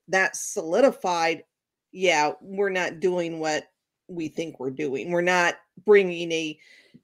[0.08, 1.44] that solidified,
[1.92, 3.71] yeah, we're not doing what
[4.12, 5.12] we think we're doing.
[5.12, 6.58] We're not bringing a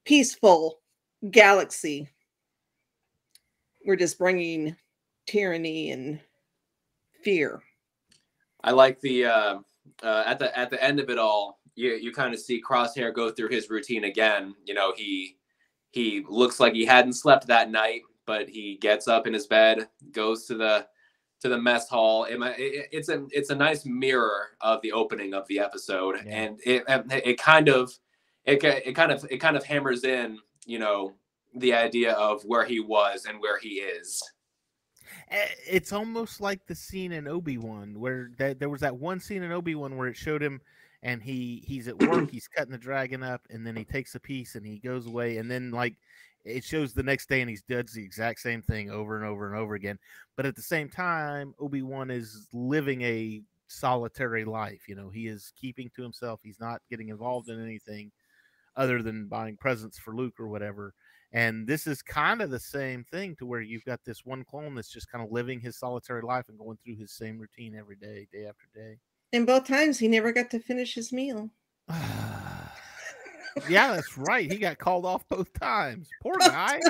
[0.03, 0.79] peaceful
[1.31, 2.09] galaxy.
[3.85, 4.75] We're just bringing
[5.25, 6.19] tyranny and
[7.23, 7.61] fear.
[8.63, 9.59] I like the uh,
[10.03, 11.59] uh, at the at the end of it all.
[11.75, 14.55] You you kind of see Crosshair go through his routine again.
[14.65, 15.37] You know he
[15.91, 19.87] he looks like he hadn't slept that night, but he gets up in his bed,
[20.11, 20.87] goes to the
[21.41, 22.25] to the mess hall.
[22.25, 26.43] It, it, it's a it's a nice mirror of the opening of the episode, yeah.
[26.43, 27.91] and it it kind of
[28.45, 31.13] it it kind of it kind of hammers in you know
[31.55, 34.21] the idea of where he was and where he is.
[35.29, 39.19] Eh, it's almost like the scene in Obi Wan where that there was that one
[39.19, 40.61] scene in Obi Wan where it showed him
[41.03, 44.19] and he he's at work, he's cutting the dragon up, and then he takes a
[44.19, 45.95] piece and he goes away, and then like
[46.47, 49.47] it shows the next day and he does the exact same thing over and over
[49.47, 49.99] and over again.
[50.35, 54.87] But at the same time, Obi Wan is living a solitary life.
[54.87, 56.39] You know, he is keeping to himself.
[56.43, 58.11] He's not getting involved in anything
[58.75, 60.93] other than buying presents for Luke or whatever.
[61.33, 64.75] And this is kind of the same thing to where you've got this one clone
[64.75, 67.97] that's just kind of living his solitary life and going through his same routine every
[67.97, 68.97] day, day after day.
[69.33, 71.49] And both times he never got to finish his meal.
[73.69, 74.51] Yeah, that's right.
[74.51, 76.09] He got called off both times.
[76.21, 76.79] Poor guy.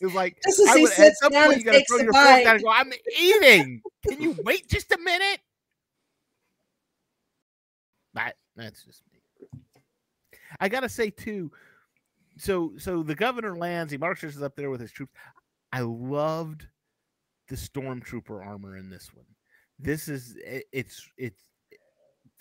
[0.00, 2.12] He was like, Just as he would, at some point, you got to throw your
[2.12, 2.90] fork down and go, I'm
[3.20, 3.82] eating.
[4.08, 5.40] Can you wait just a minute?
[8.14, 9.60] That that's just me.
[10.60, 11.50] I gotta say too.
[12.38, 13.92] So so the governor lands.
[13.92, 15.12] He marches up there with his troops.
[15.72, 16.66] I loved
[17.48, 19.26] the stormtrooper armor in this one.
[19.78, 21.42] This is it, it's it's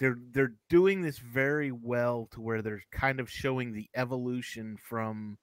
[0.03, 5.37] they're they're doing this very well to where they're kind of showing the evolution from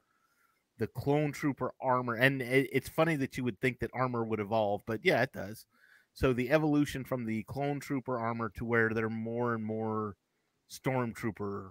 [0.79, 4.39] the clone trooper armor and it, it's funny that you would think that armor would
[4.39, 5.65] evolve but yeah it does
[6.13, 10.17] so the evolution from the clone trooper armor to where they're more and more
[10.71, 11.71] stormtrooper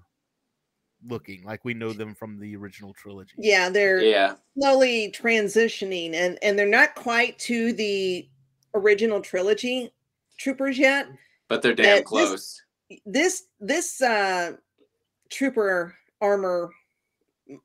[1.07, 4.33] looking like we know them from the original trilogy Yeah, they're Yeah.
[4.57, 8.27] slowly transitioning and and they're not quite to the
[8.73, 9.93] original trilogy
[10.39, 11.07] troopers yet.
[11.47, 12.31] But they're damn this- close.
[12.31, 12.61] This
[13.05, 14.53] this uh
[15.29, 16.71] trooper armor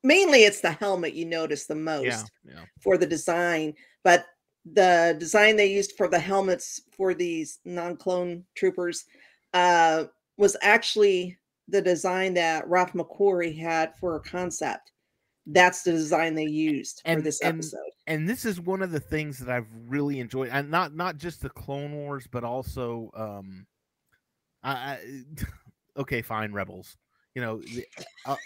[0.02, 2.04] mainly it's the helmet you notice the most.
[2.04, 4.26] yeah yeah for the design, but
[4.72, 9.04] the design they used for the helmets for these non-clone troopers
[9.52, 10.04] uh,
[10.38, 11.36] was actually
[11.68, 14.92] the design that Ralph McQuarrie had for a concept.
[15.46, 17.80] That's the design they used for this and- episode.
[18.06, 21.42] and this is one of the things that I've really enjoyed, and not not just
[21.42, 23.66] the Clone Wars, but also, um,
[24.64, 24.98] I, I
[25.98, 26.96] okay, fine, Rebels.
[27.34, 27.62] You know,
[28.26, 28.36] uh,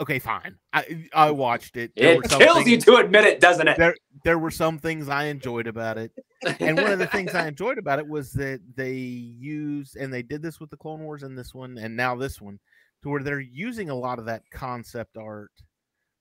[0.00, 0.56] okay, fine.
[0.72, 1.92] I I watched it.
[1.96, 3.76] There were It some kills you to admit it, doesn't it?
[3.78, 6.12] there there were some things I enjoyed about it,
[6.60, 10.22] and one of the things I enjoyed about it was that they used, and they
[10.22, 12.58] did this with the Clone Wars and this one, and now this one,
[13.02, 15.50] to where they're using a lot of that concept art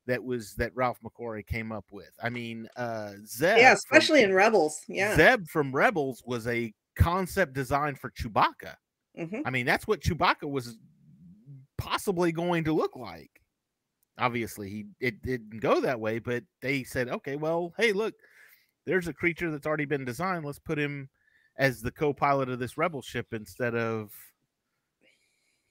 [0.07, 2.11] that was that Ralph McQuarrie came up with.
[2.21, 4.79] I mean, uh, Zeb, yeah, from- especially in Rebels.
[4.87, 5.15] Yeah.
[5.15, 8.75] Zeb from Rebels was a concept design for Chewbacca.
[9.17, 9.41] Mhm.
[9.45, 10.77] I mean, that's what Chewbacca was
[11.77, 13.41] possibly going to look like.
[14.17, 18.15] Obviously, he it didn't go that way, but they said, okay, well, hey, look,
[18.85, 20.45] there's a creature that's already been designed.
[20.45, 21.09] Let's put him
[21.57, 24.11] as the co-pilot of this rebel ship instead of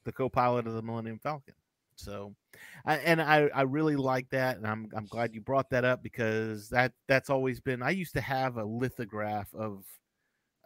[0.04, 1.54] the co-pilot of the Millennium Falcon.
[1.96, 2.34] So,
[2.84, 6.02] I, and I I really like that, and I'm I'm glad you brought that up
[6.02, 7.82] because that that's always been.
[7.82, 9.84] I used to have a lithograph of.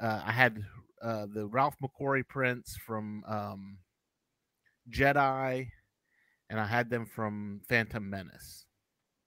[0.00, 0.64] Uh, I had
[1.02, 3.78] uh, the Ralph McQuarrie prints from um,
[4.90, 5.68] Jedi,
[6.50, 8.66] and I had them from Phantom Menace,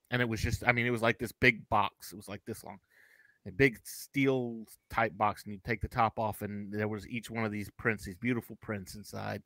[0.09, 0.63] and it was just.
[0.65, 2.13] I mean, it was like this big box.
[2.13, 2.79] It was like this long,
[3.47, 7.29] a big steel type box, and you take the top off, and there was each
[7.29, 9.41] one of these prints, these beautiful prints inside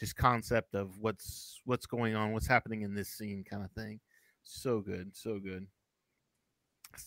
[0.00, 4.00] just concept of what's what's going on, what's happening in this scene, kind of thing.
[4.42, 5.66] So good, so good.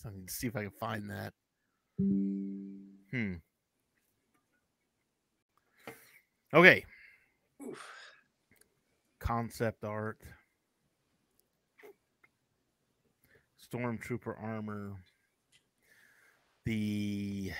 [0.06, 1.34] I need to see if I can find that.
[2.00, 3.34] Hmm.
[6.54, 6.86] Okay.
[9.20, 10.18] Concept art.
[13.60, 14.94] Stormtrooper armor.
[16.66, 17.52] The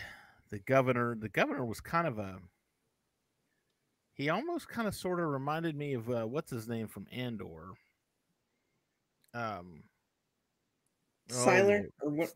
[0.52, 1.16] the governor.
[1.16, 2.40] The governor was kind of a
[4.14, 7.74] he almost kind of sort of reminded me of uh, what's his name from Andor.
[9.34, 9.84] Um,
[11.32, 12.32] oh, Syril or what?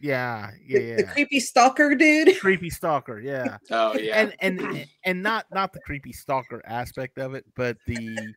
[0.00, 0.96] Yeah, yeah, The, yeah.
[0.96, 2.38] the creepy stalker dude.
[2.40, 4.20] creepy stalker, yeah, Oh yeah.
[4.20, 8.34] and and and not not the creepy stalker aspect of it, but the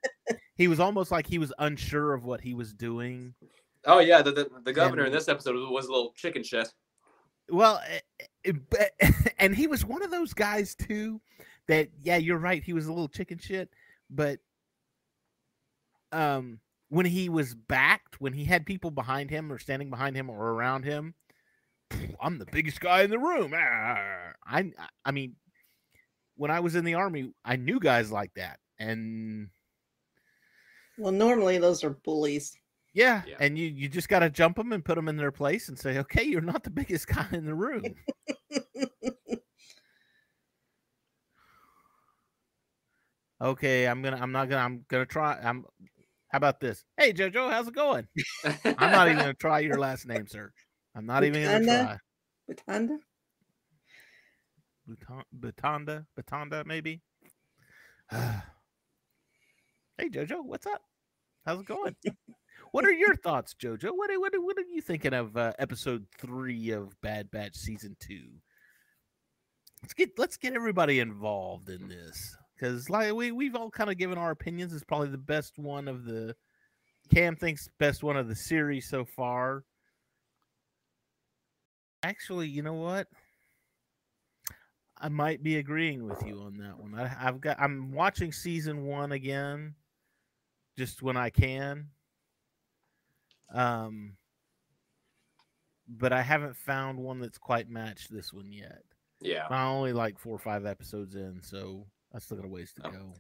[0.55, 3.33] he was almost like he was unsure of what he was doing.
[3.85, 4.21] oh yeah.
[4.21, 6.71] The, the, the governor in this episode was, was a little chicken shit.
[7.49, 7.99] Well, eh,
[8.45, 8.91] eh, but-
[9.39, 11.19] and he was one of those guys too
[11.67, 12.63] that yeah, you're right.
[12.63, 13.69] He was a little chicken shit,
[14.09, 14.39] but
[16.11, 20.29] um, when he was backed, when he had people behind him or standing behind him
[20.29, 21.13] or around him,
[22.21, 23.53] I'm the biggest guy in the room.
[23.55, 24.33] Ah, ah, ah, ah.
[24.57, 24.71] I
[25.05, 25.35] I mean,
[26.35, 29.49] when I was in the army, I knew guys like that, and
[30.97, 32.57] Well, normally those are bullies.
[32.93, 33.37] yeah, Yeah.
[33.39, 35.77] and you you just got to jump them and put them in their place and
[35.77, 37.83] say, okay, you're not the biggest guy in the room.
[43.41, 45.37] okay, I'm gonna, I'm not gonna, I'm gonna try.
[45.41, 45.65] I'm.
[46.29, 46.83] How about this?
[46.95, 48.07] Hey, Jojo, how's it going?
[48.45, 50.51] I'm not even gonna try your last name, sir.
[50.95, 51.97] I'm not even gonna try.
[52.49, 52.97] Batanda?
[55.39, 57.01] Batanda, Batanda, maybe.
[58.11, 58.41] hey,
[60.09, 60.81] Jojo, what's up?
[61.45, 61.95] How's it going?
[62.71, 63.91] what are your thoughts, Jojo?
[63.95, 67.55] What are, what are, what are you thinking of uh, episode three of Bad Batch
[67.55, 68.27] season two?
[69.81, 73.97] Let's get let's get everybody involved in this because like we we've all kind of
[73.97, 74.73] given our opinions.
[74.73, 76.35] It's probably the best one of the.
[77.11, 79.63] Cam thinks best one of the series so far.
[82.03, 83.07] Actually, you know what?
[84.99, 86.93] I might be agreeing with you on that one.
[86.95, 89.75] I, I've got I'm watching season one again,
[90.77, 91.87] just when I can.
[93.53, 94.13] Um,
[95.87, 98.83] but I haven't found one that's quite matched this one yet.
[99.19, 99.47] yeah.
[99.49, 102.87] I'm only like four or five episodes in, so I still got a ways to
[102.87, 102.91] Oh.
[102.91, 103.13] go.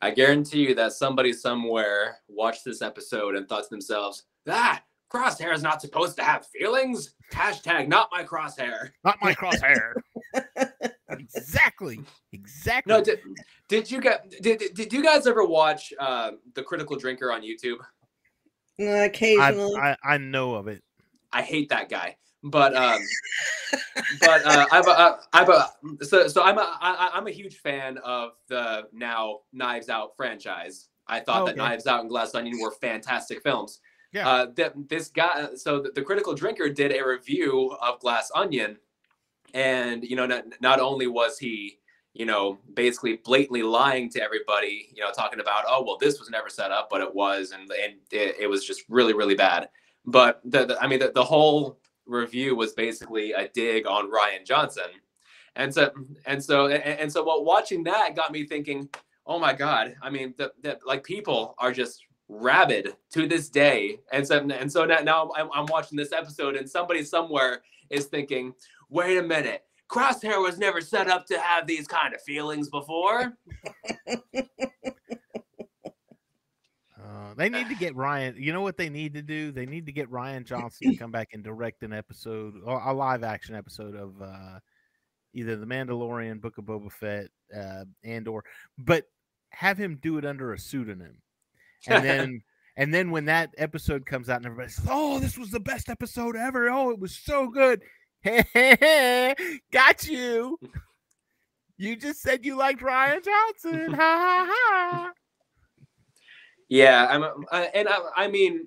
[0.00, 4.82] I guarantee you that somebody somewhere watched this episode and thought to themselves, ah,
[5.14, 7.14] Crosshair is not supposed to have feelings.
[7.32, 8.90] Hashtag not my crosshair.
[9.04, 9.94] Not my crosshair.
[11.10, 12.00] exactly.
[12.32, 12.92] Exactly.
[12.92, 13.20] No, did,
[13.68, 17.42] did you get did, did, did you guys ever watch uh, the Critical Drinker on
[17.42, 17.78] YouTube?
[18.80, 19.76] Uh, occasionally.
[19.76, 20.82] I, I, I know of it.
[21.32, 22.16] I hate that guy.
[22.42, 23.00] But um,
[24.20, 27.98] but uh, I've a, I've a, so so I'm a I, I'm a huge fan
[27.98, 30.88] of the now Knives Out franchise.
[31.06, 31.56] I thought Oh, that.
[31.56, 33.80] Knives Out and Glass Onion were fantastic films.
[34.14, 34.28] Yeah.
[34.28, 38.78] Uh, that this guy, so the, the Critical Drinker did a review of Glass Onion,
[39.54, 41.80] and you know, not, not only was he,
[42.12, 46.30] you know, basically blatantly lying to everybody, you know, talking about, oh well, this was
[46.30, 49.68] never set up, but it was, and and it, it was just really really bad.
[50.06, 54.46] But the, the I mean, the, the whole review was basically a dig on Rian
[54.46, 54.90] Johnson,
[55.56, 55.90] and so
[56.24, 58.88] and so and, and so, while watching that got me thinking,
[59.26, 64.26] oh my god, I mean, that like people are just rabid to this day and
[64.26, 68.54] so and so now, now I'm, I'm watching this episode and somebody somewhere is thinking
[68.88, 73.36] wait a minute crosshair was never set up to have these kind of feelings before
[77.04, 78.34] Uh, they need to get Rian.
[78.38, 79.52] You know what they need to do?
[79.52, 82.92] They need to get Rian Johnson to come back and direct an episode, or a
[82.92, 84.58] live action episode of uh,
[85.34, 88.44] either The Mandalorian, Book of Boba Fett, uh, and or,
[88.78, 89.04] but
[89.50, 91.18] have him do it under a pseudonym,
[91.86, 92.42] and then
[92.76, 95.88] and then when that episode comes out and everybody says, "Oh, this was the best
[95.88, 96.68] episode ever!
[96.70, 97.82] Oh, it was so good!"
[99.72, 100.58] Got you.
[101.76, 103.92] You just said you liked Rian Johnson.
[103.92, 105.12] Ha ha ha.
[106.68, 108.66] yeah i'm uh, and I, I mean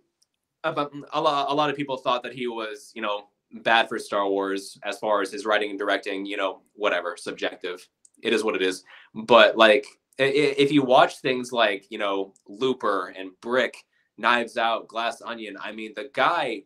[0.64, 3.28] about a lot, a lot of people thought that he was you know
[3.64, 7.88] bad for star wars as far as his writing and directing you know whatever subjective
[8.22, 8.84] it is what it is
[9.14, 9.86] but like
[10.18, 13.84] if you watch things like you know looper and brick
[14.18, 16.64] knives out glass onion i mean the guy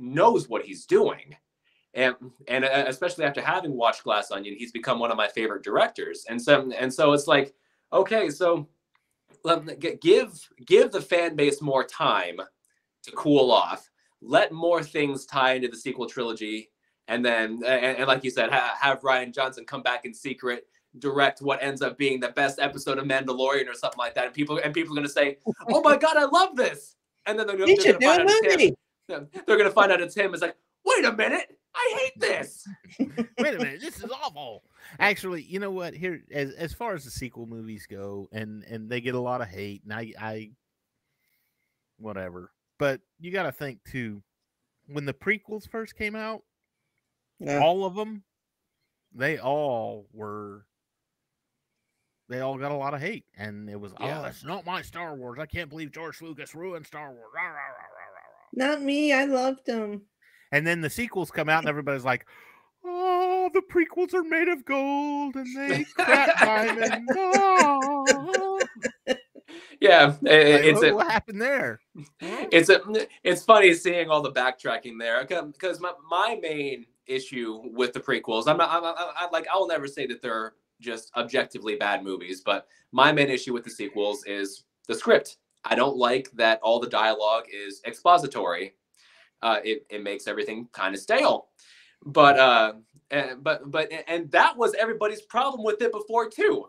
[0.00, 1.36] knows what he's doing.
[1.94, 2.14] And
[2.48, 6.24] and uh, especially after having watched glass onion he's become one of my favorite directors.
[6.28, 7.54] And so and so it's like
[7.92, 8.68] okay so
[10.00, 12.40] give give the fan base more time
[13.02, 13.90] to cool off.
[14.22, 16.70] Let more things tie into the sequel trilogy.
[17.08, 20.68] And then and, and like you said ha- have rian johnson come back in secret
[20.98, 24.34] direct what ends up being the best episode of mandalorian or something like that and
[24.34, 25.38] people and people are going to say
[25.70, 28.26] oh my god i love this and then they're, You they're going to find out
[28.30, 28.76] it's him movie.
[29.46, 32.66] they're going to find out it's him it's like wait a minute i hate this
[32.98, 34.64] Wait a minute, this is awful.
[34.98, 35.94] Actually, you know what?
[35.94, 39.40] Here, as as far as the sequel movies go, and and they get a lot
[39.40, 40.50] of hate, and I, I,
[41.98, 42.50] whatever.
[42.78, 44.22] But you got to think too,
[44.88, 46.42] when the prequels first came out,
[47.38, 47.60] Yeah.
[47.60, 48.24] all of them,
[49.14, 50.66] they all were.
[52.30, 54.22] They all got a lot of hate, and it was, oh, Yeah.
[54.22, 55.38] oh, it's not my Star Wars.
[55.40, 57.28] I can't believe George Lucas ruined Star Wars.
[57.34, 58.68] Rah, rah, rah, rah, rah, rah.
[58.70, 59.12] Not me.
[59.12, 60.02] I loved them.
[60.52, 62.26] And then the sequels come out, and everybody's like,
[62.84, 68.60] "Oh, the prequels are made of gold, and they crap diamond." Oh.
[69.80, 71.80] yeah i- i- Like, it's what, a, oh, what happened there?
[72.52, 72.80] It's a
[73.24, 77.98] it's funny seeing all the backtracking there uh, because my, my main issue with the
[78.00, 82.02] prequels i'm not I'm, I, I, like i'll never say that they're just objectively bad
[82.02, 86.58] movies but my main issue with the sequels is the script i don't like that
[86.62, 88.74] all the dialogue is expository
[89.42, 91.48] uh, it, it makes everything kind of stale
[92.04, 92.72] but uh
[93.10, 96.66] and, but but and that was everybody's problem with it before too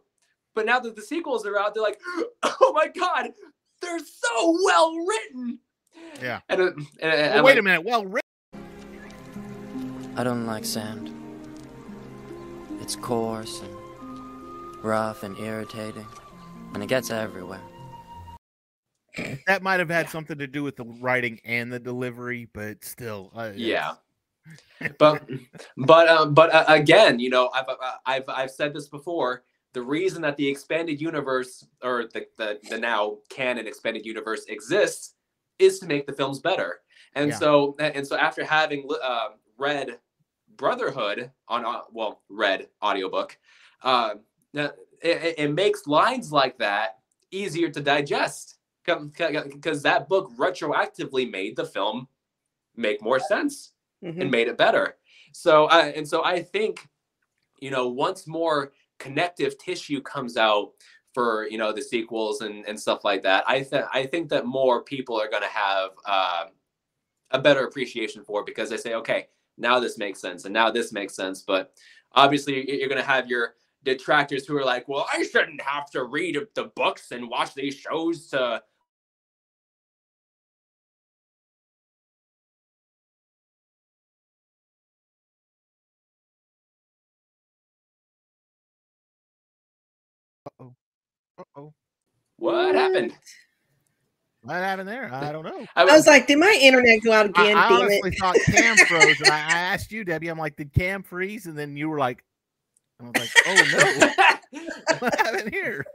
[0.56, 2.00] but now that the sequels are out they're like
[2.44, 3.30] oh my god
[3.82, 5.60] they're so well written
[6.22, 6.40] Yeah.
[6.50, 6.66] and, uh,
[7.02, 7.84] and, and I'm wait like, a minute.
[7.84, 8.22] Well, written.
[10.16, 11.10] I don't like sand.
[12.82, 13.76] It's coarse and
[14.84, 16.08] rough and irritating,
[16.74, 17.62] and it gets everywhere.
[19.48, 23.32] that might have had something to do with the writing and the delivery, but still,
[23.36, 23.96] uh, yeah
[24.98, 25.24] but
[25.78, 27.76] but um, but uh, again you know I've, uh,
[28.06, 32.78] I've i've said this before the reason that the expanded universe or the, the the
[32.80, 35.14] now canon expanded universe exists
[35.60, 36.80] is to make the films better
[37.14, 37.36] and Yeah.
[37.38, 39.30] so and so after having uh,
[39.60, 40.00] read
[40.58, 43.38] brotherhood on uh, well read audiobook
[43.84, 44.16] uh,
[44.54, 47.00] it, it- it makes lines like that
[47.32, 52.08] easier to digest because that book retroactively made the film
[52.76, 53.74] make more sense
[54.04, 54.22] Mhm.
[54.22, 54.98] and made it better.
[55.34, 56.88] So I and so I think,
[57.60, 60.72] you know, once more connective tissue comes out
[61.14, 64.46] for you know the sequels and and stuff like that, I think I think that
[64.46, 66.46] more people are going to have uh,
[67.32, 69.28] a better appreciation for it because they say, okay,
[69.58, 71.42] now this makes sense and now this makes sense.
[71.44, 71.74] But
[72.14, 76.04] obviously, you're going to have your detractors who are like, well, I shouldn't have to
[76.04, 78.62] read the books and watch these shows to
[90.48, 90.76] Uh-oh.
[91.38, 91.74] Uh-oh.
[92.38, 93.14] What, what happened?
[94.44, 95.14] What happened there?
[95.14, 95.66] I don't know.
[95.76, 97.56] I was, I was like, did my internet go out again?
[97.56, 99.22] I honestly thought Cam froze.
[99.26, 100.30] I asked you, Debbie.
[100.30, 101.46] I'm like, did Cam freeze?
[101.46, 102.24] And then you were like,
[103.02, 104.60] I was like, oh no,
[105.00, 105.86] what happened here?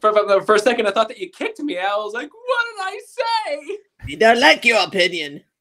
[0.00, 1.78] for, for, for a second, I thought that you kicked me.
[1.78, 3.78] I was like, what did I say?
[4.06, 5.42] We don't like your opinion.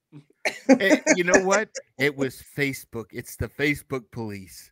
[0.68, 1.70] Eh, you know what?
[1.98, 3.06] It was Facebook.
[3.14, 4.70] It's the Facebook police.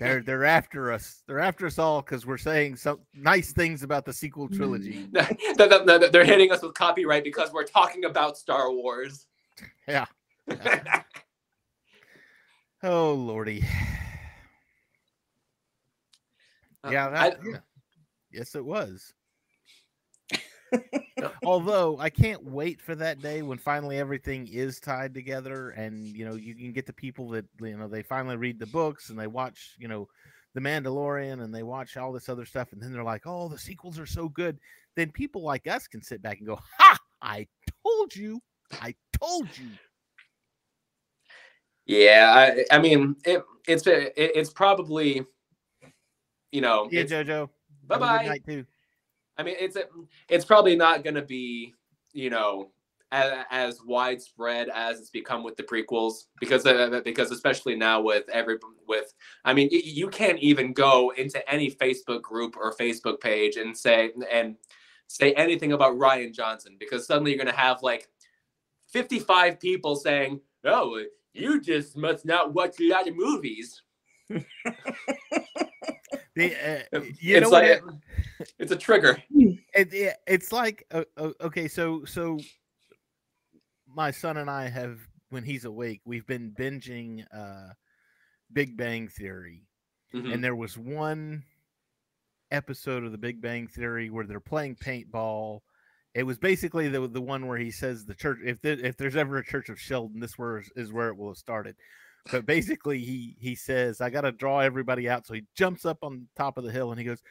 [0.00, 1.22] They're they're after us.
[1.28, 5.08] They're after us all because we're saying some nice things about the sequel trilogy.
[5.12, 9.26] They- they- they- They're hitting us with copyright because we're talking about Star Wars.
[9.86, 10.06] Yeah.
[12.82, 13.64] Oh lordy.
[16.84, 17.58] Uh, yeah, I- that, yeah.
[18.30, 19.14] Yes, it was.
[21.42, 26.24] Although I can't wait for that day when finally everything is tied together, and you
[26.24, 29.18] know you can get the people that you know they finally read the books and
[29.18, 30.08] they watch you know
[30.54, 33.58] the Mandalorian and they watch all this other stuff, and then they're like, "Oh, the
[33.58, 34.58] sequels are so good."
[34.94, 36.96] Then people like us can sit back and go, "Ha!
[37.20, 37.48] I
[37.82, 38.40] told you!
[38.72, 39.70] I told you!"
[41.88, 42.32] Yeah,
[42.70, 45.24] I, I mean, it, it's it, it's probably,
[46.52, 47.48] you know, Yeah, JoJo.
[47.86, 48.64] bye Have a good bye.
[49.38, 49.76] I mean, it's
[50.28, 51.74] it's probably not going to be,
[52.12, 52.72] you know,
[53.10, 58.28] as, as widespread as it's become with the prequels because uh, because especially now with
[58.28, 59.14] every with
[59.44, 64.10] I mean, you can't even go into any Facebook group or Facebook page and say
[64.30, 64.56] and
[65.06, 68.08] say anything about Rian Johnson because suddenly you're going to have like
[68.88, 71.02] 55 people saying, "Oh,
[71.34, 73.82] you just must not watch a lot of movies."
[76.36, 76.54] The,
[76.92, 77.82] uh, you it's know like it-
[78.58, 79.20] it's a trigger.
[79.30, 82.38] it, it it's like uh, uh, okay so so
[83.88, 85.00] my son and i have
[85.30, 87.72] when he's awake we've been binging uh
[88.52, 89.64] big bang theory
[90.14, 90.32] Mhm.
[90.32, 91.42] and there was one
[92.52, 95.60] episode of the big bang theory where they're playing paintball
[96.18, 99.16] it was basically the the one where he says the church if there, if there's
[99.16, 101.76] ever a church of sheldon this where is where it will have started
[102.30, 105.98] but basically he he says i got to draw everybody out so he jumps up
[106.02, 107.22] on top of the hill and he goes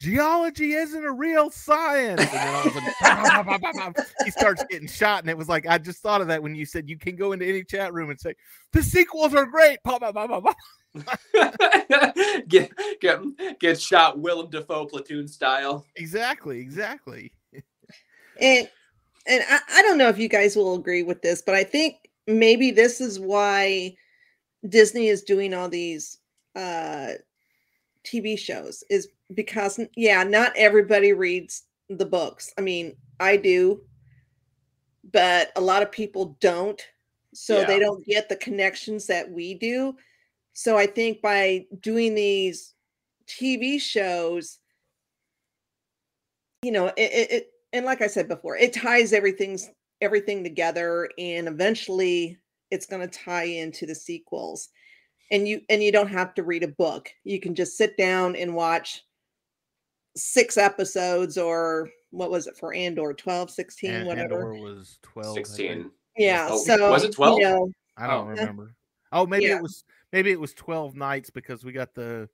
[0.00, 2.20] geology isn't a real science.
[2.20, 3.92] And then all of a sudden, bah, bah, bah,
[4.24, 5.22] he starts getting shot.
[5.22, 7.32] And it was like, I just thought of that when you said you can go
[7.32, 8.34] into any chat room and say,
[8.72, 9.78] the sequels are great.
[12.48, 12.70] Get
[13.00, 13.20] get
[13.60, 15.84] get shot Willem Dafoe platoon style.
[15.96, 17.32] Exactly, exactly.
[18.40, 18.68] And
[19.26, 21.96] and I, I don't know if you guys will agree with this, but I think
[22.26, 23.96] maybe this is why
[24.68, 26.18] Disney is doing all these
[26.54, 27.12] uh
[28.04, 32.52] TV shows is because yeah, not everybody reads the books.
[32.56, 33.82] I mean, I do,
[35.12, 36.80] but a lot of people don't.
[37.34, 39.94] So they don't get the connections that we do.
[40.54, 42.72] So I think by doing these
[43.26, 44.58] TV shows,
[46.62, 49.68] you know, it, it, it and like I said before, it ties everything's
[50.00, 52.38] everything together, and eventually
[52.70, 54.68] it's going to tie into the sequels.
[55.30, 57.08] And you and you don't have to read a book.
[57.24, 59.02] You can just sit down and watch
[60.16, 65.34] six episodes or what was it for Andor 12 16 And, whatever Andor was 12.
[65.34, 65.90] Sixteen.
[66.16, 67.38] yeah Oh, so was it 12?
[67.38, 68.30] you know, I don't Oh.
[68.30, 68.74] remember.
[69.12, 69.56] Oh, maybe Yeah.
[69.56, 72.28] it was maybe it was 12 nights because we got the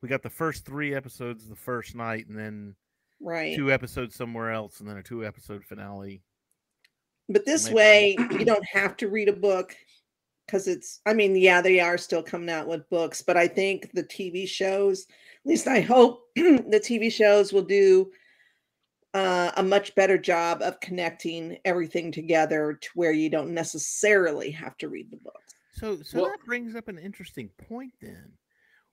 [0.00, 2.76] we got the first 3 episodes the first night and then
[3.22, 6.22] right two episodes somewhere else and then a two episode finale.
[7.28, 7.76] But this Maybe.
[7.76, 9.74] way, you don't have to read a book
[10.46, 13.90] because it's, I mean, yeah, they are still coming out with books, but I think
[13.92, 15.06] the TV shows,
[15.44, 18.10] at least I hope the TV shows will do
[19.14, 24.76] uh, a much better job of connecting everything together to where you don't necessarily have
[24.78, 25.40] to read the book.
[25.74, 28.32] So so Well- that brings up an interesting point then.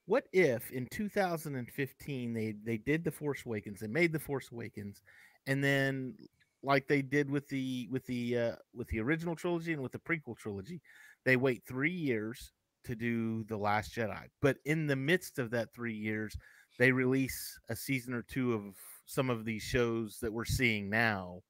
[0.10, 5.04] What if in 2015 they they did the Force Awakens, they made the Force Awakens,
[5.46, 6.16] and then
[6.64, 10.00] like they did with the with the uh, with the original trilogy and with the
[10.00, 10.82] prequel trilogy,
[11.26, 12.52] they wait three years
[12.86, 14.24] to do the Last Jedi.
[14.42, 16.36] But in the midst of that three years,
[16.80, 18.64] they release a season or two of
[19.06, 21.42] some of these shows that we're seeing now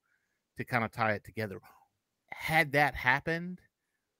[0.57, 1.61] to kind of tie it together.
[2.33, 3.61] Had that happened,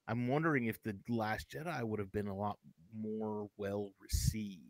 [0.07, 2.57] I'm wondering if the Last Jedi would have been a lot
[2.95, 4.61] more well received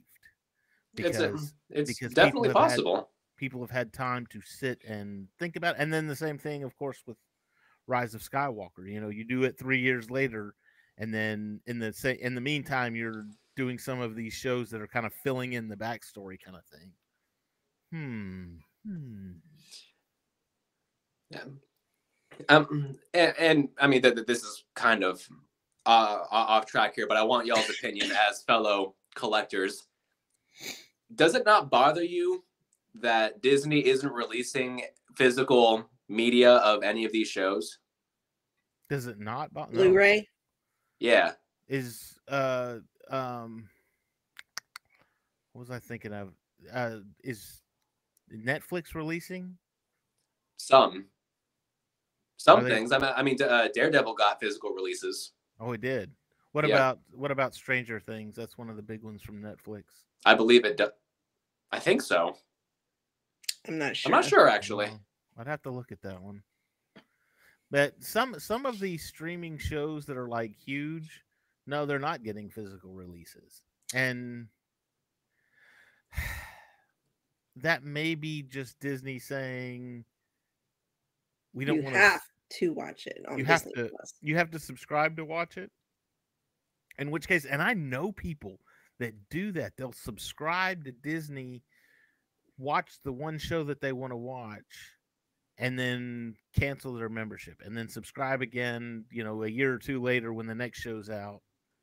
[0.97, 3.09] It's a, because it's because people definitely had- possible.
[3.38, 5.76] people have had time to sit and think about.
[5.76, 5.82] it.
[5.82, 7.17] And then the same thing, of course, with
[7.88, 8.86] Rise of Skywalker.
[8.88, 10.55] You know, you do it three years later,
[10.97, 14.82] and then in the sa- in the meantime, you're doing some of these shows that
[14.82, 16.91] are kind of filling in the backstory kind of thing.
[17.91, 18.45] Hmm.
[18.86, 19.32] Hmm.
[21.32, 21.43] Yeah.
[22.47, 25.28] Um, and, and I mean that this is kind of
[25.86, 29.88] uh, off track here, but I want y'all's opinion as fellow collectors,
[31.15, 32.43] does it not bother you
[32.95, 34.84] that Disney isn't releasing
[35.15, 37.80] physical media of any of these shows?
[38.89, 39.53] Does it not?
[39.53, 39.84] bo- no.
[39.84, 40.27] Blu-ray.
[40.99, 41.34] Yeah.
[41.67, 43.69] is uh um
[45.53, 46.34] what was I thinking of?
[46.73, 47.61] Uh is
[48.36, 49.57] Netflix releasing?
[50.57, 51.05] Some.
[52.38, 52.91] Some Are they- things.
[52.91, 55.32] I mean, I mean, uh, Daredevil got physical releases.
[55.60, 56.12] Oh, it did.
[56.51, 56.76] What Yeah.
[56.76, 58.36] about what about Stranger Things?
[58.36, 59.84] That's one of the big ones from Netflix.
[60.26, 60.78] I believe it.
[60.78, 60.91] Do-
[61.72, 62.38] I think so.
[63.68, 64.10] I'm not sure.
[64.12, 64.89] I'm not sure actually.
[65.38, 66.41] I'd have to look at that one.
[67.72, 71.24] But some some of these streaming shows that are like huge,
[71.68, 73.62] no, they're not getting physical releases.
[73.93, 74.47] And
[77.57, 80.05] that may be just Disney saying
[81.53, 82.22] we don't want have
[82.52, 84.14] to watch it on you have Disney to- Plus.
[84.22, 85.72] you have to subscribe to watch it.
[86.97, 88.60] In which case, and I know people
[89.00, 89.74] that do that.
[89.78, 91.64] They'll subscribe to Disney,
[92.58, 94.95] watch the one show that they want to watch,
[95.58, 99.06] and then cancel their membership, and then subscribe again.
[99.12, 101.41] You know, a year or two later when the next show's out,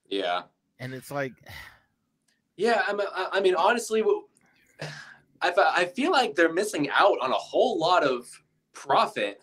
[0.09, 0.43] Yeah.
[0.79, 1.33] and it's like,
[2.59, 2.83] Yeah.
[2.87, 4.27] I'm, I, I mean, honestly, w-
[5.41, 8.27] I, I feel like they're missing out on a whole lot of
[8.75, 9.41] profit,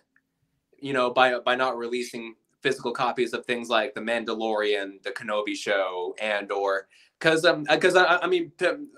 [0.83, 5.55] you know, by by not releasing physical copies of things like The Mandalorian, The Kenobi
[5.55, 8.51] Show, and or because um because I, I mean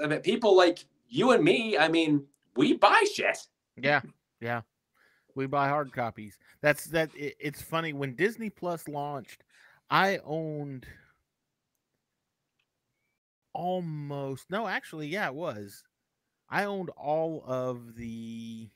[0.04, 2.26] I mean, people like you and me, I mean,
[2.56, 3.38] we buy shit.
[3.80, 4.02] yeah,
[4.42, 4.62] yeah,
[5.36, 6.40] we buy hard copies.
[6.62, 7.12] That's that.
[7.16, 9.44] It, it's funny when Disney Plus launched,
[9.92, 10.88] I owned
[13.54, 15.86] almost no actually yeah it was
[16.50, 18.70] i owned all of the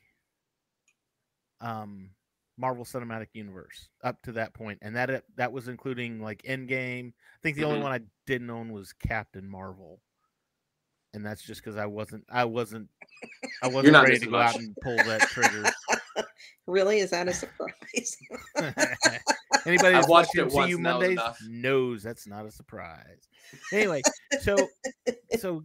[1.60, 2.08] um
[2.60, 7.38] marvel cinematic universe up to that point and that that was including like endgame i
[7.42, 7.84] think the only Mhm.
[7.84, 10.00] one i didn't own was captain marvel
[11.14, 12.88] and that's just because i wasn't i wasn't
[13.62, 15.64] i wasn't ready to missing go out and pull that trigger
[16.66, 17.00] Really?
[17.00, 18.16] Is that a surprise?
[19.66, 21.38] Anybody I've watched watching it once CU and that Mondays enough.
[21.48, 23.28] knows that's not a surprise.
[23.72, 24.02] Anyway,
[24.40, 24.68] so
[25.38, 25.64] so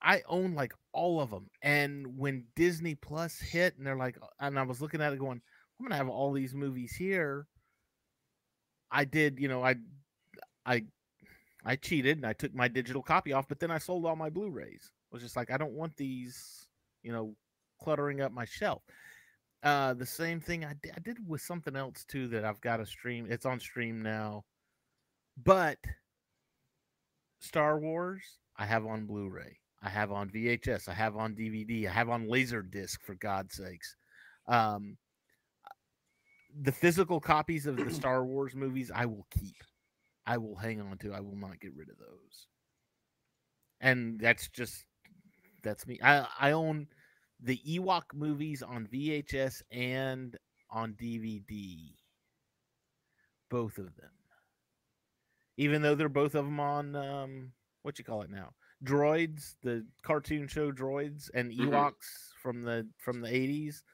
[0.00, 4.58] I own like all of them, and when Disney Plus hit, and they're like, and
[4.58, 5.42] I was looking at it going,
[5.78, 7.46] I'm gonna have all these movies here.
[8.90, 9.76] I did, you know, I
[10.64, 10.84] I
[11.64, 14.30] I cheated and I took my digital copy off, but then I sold all my
[14.30, 14.90] Blu-rays.
[15.12, 16.68] I was just like, I don't want these,
[17.02, 17.34] you know,
[17.82, 18.82] cluttering up my shelf.
[19.62, 22.76] Uh, the same thing I did, I did with something else too that I've got
[22.76, 23.26] to stream.
[23.28, 24.44] It's on stream now,
[25.42, 25.78] but
[27.40, 28.22] Star Wars
[28.56, 29.58] I have on Blu-ray.
[29.82, 30.88] I have on VHS.
[30.88, 31.88] I have on DVD.
[31.88, 33.94] I have on Laserdisc for God's sakes.
[34.48, 34.96] Um,
[36.62, 39.56] the physical copies of the Star Wars movies I will keep.
[40.26, 41.12] I will hang on to.
[41.12, 42.46] I will not get rid of those.
[43.80, 44.84] And that's just
[45.62, 45.98] that's me.
[46.02, 46.88] I I own
[47.40, 50.36] the Ewok movies on VHS and
[50.70, 51.94] on DVD.
[53.50, 54.10] Both of them.
[55.58, 57.52] Even though they're both of them on um
[57.82, 58.52] what you call it now?
[58.84, 61.68] Droids, the cartoon show Droids and Mhm.
[61.68, 63.84] Ewoks from the from the 80s.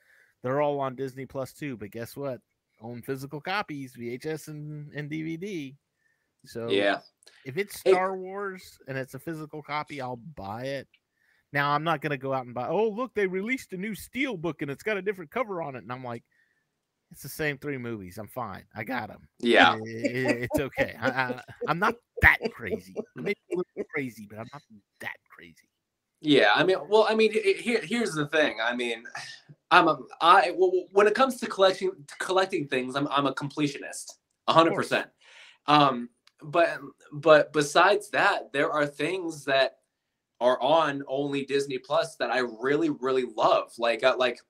[0.42, 2.40] They're all on Disney Plus too, but guess what?
[2.82, 5.74] Own physical copies, VHS and, and DVD.
[6.44, 6.98] So Yeah.
[7.44, 10.88] if it's Star Wars and it's a physical copy, I'll buy it.
[11.52, 12.68] Now I'm not gonna go out and buy.
[12.68, 15.76] Oh, look, they released a new Steel book and it's got a different cover on
[15.76, 16.24] it, and I'm like,
[17.12, 18.16] it's the same three movies.
[18.16, 18.64] I'm fine.
[18.74, 19.28] I got them.
[19.38, 19.78] Yeah.
[19.84, 20.96] it's okay.
[21.00, 22.94] I, I'm not that crazy.
[23.14, 24.62] Maybe a little crazy, but I'm not
[25.00, 25.68] that crazy.
[26.22, 28.56] Yeah, I mean, well, I mean, he- here, here's the thing.
[28.62, 29.04] I mean,
[29.72, 34.12] I'm a, I well, when it comes to collecting collecting things, I'm I'm a completionist,
[34.46, 35.08] hundred percent.
[35.66, 36.10] Um,
[36.42, 36.78] but
[37.10, 39.78] but besides that, there are things that
[40.40, 43.72] are on only Disney Plus that I really really love.
[43.78, 44.40] Like uh, like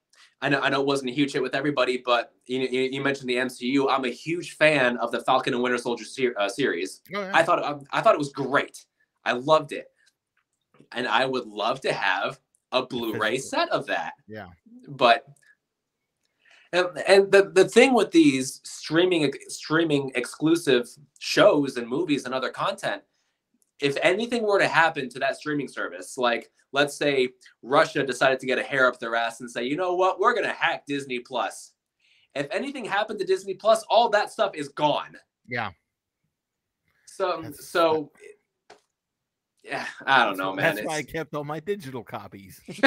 [0.41, 3.01] I know I know it wasn't a huge hit with everybody, but you you, you
[3.01, 3.87] mentioned the MCU.
[3.89, 7.01] I'm a huge fan of the Falcon and Winter Soldier ser- uh, series.
[7.15, 7.31] Oh, yeah.
[7.33, 8.85] I thought I, thought it was great.
[9.25, 9.87] I loved it,
[10.91, 12.41] and I would love to have
[12.73, 14.15] a Blu-ray set of that.
[14.27, 14.49] Yeah.
[14.89, 15.27] But
[16.73, 22.51] and, and the the thing with these streaming streaming exclusive shows and movies and other
[22.51, 23.03] content,
[23.81, 27.29] if anything were to happen to that streaming service, like let's say
[27.61, 30.35] Russia decided to get a hair up their ass and say, you know what, we're
[30.35, 31.73] gonna hack Disney Plus.
[32.35, 35.17] If anything happened to Disney Plus, all that stuff is gone.
[35.47, 35.71] yeah.
[37.07, 38.11] So That's- so
[39.63, 40.75] yeah, I don't know, man.
[40.75, 42.61] That's why I kept all my digital copies.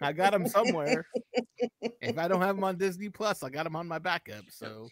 [0.00, 1.06] I got them somewhere.
[2.00, 4.44] if I don't have them on Disney Plus, I got them on my backup.
[4.50, 4.88] So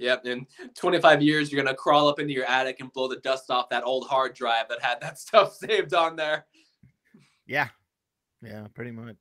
[0.00, 0.24] Yep.
[0.24, 3.68] In 25 years, you're gonna crawl up into your attic and blow the dust off
[3.68, 6.46] that old hard drive that had that stuff saved on there.
[7.46, 7.68] Yeah.
[8.42, 9.18] Yeah, pretty much.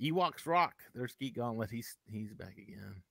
[0.00, 0.74] Ewoks rock.
[0.94, 1.70] There's Geek Gauntlet.
[1.70, 3.02] He's he's back again.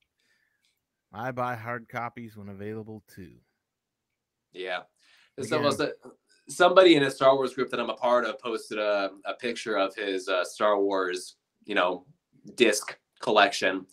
[1.12, 3.34] I buy hard copies when available too.
[4.54, 4.80] Yeah.
[5.46, 5.62] Again.
[5.62, 5.82] Was
[6.48, 9.76] somebody in a Star Wars group that I'm a part of posted a, a picture
[9.76, 12.04] of his uh, Star Wars, you know,
[12.56, 13.86] disc collection.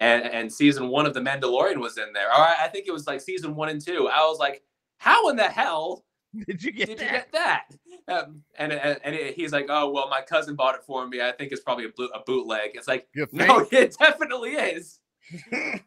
[0.00, 2.30] And, and season one of The Mandalorian was in there.
[2.32, 4.08] All right, I think it was like season one and two.
[4.08, 4.62] I was like,
[4.98, 6.04] how in the hell
[6.46, 7.04] Did you get did that?
[7.04, 7.64] you get that?
[8.08, 11.22] Um, and and, and it, he's like, oh well, my cousin bought it for me.
[11.22, 12.72] I think it's probably a, boot, a bootleg.
[12.74, 15.00] It's like, no, it definitely is.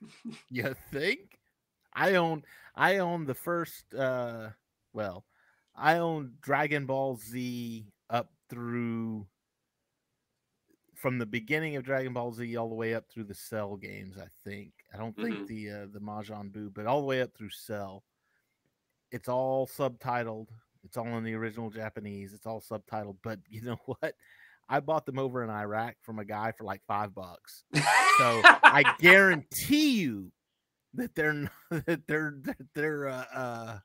[0.49, 1.37] You think?
[1.93, 2.43] I own
[2.75, 4.49] I own the first uh
[4.97, 5.25] well,
[5.75, 9.27] I own Dragon Ball Z up through
[10.95, 14.17] from the beginning of Dragon Ball Z all the way up through the Cell games,
[14.17, 14.71] I think.
[14.91, 15.47] I don't think Mhm.
[15.47, 18.03] the uh, the Majin Buu, but all the way up through Cell.
[19.11, 20.47] It's all subtitled.
[20.83, 22.33] It's all in the original Japanese.
[22.33, 24.15] It's all subtitled, but you know what?
[24.67, 27.63] I bought them over in Iraq from a guy for like 5 bucks.
[28.17, 30.31] So I guarantee you
[30.95, 31.51] that they're not,
[31.85, 33.79] that they're that they're uh, uh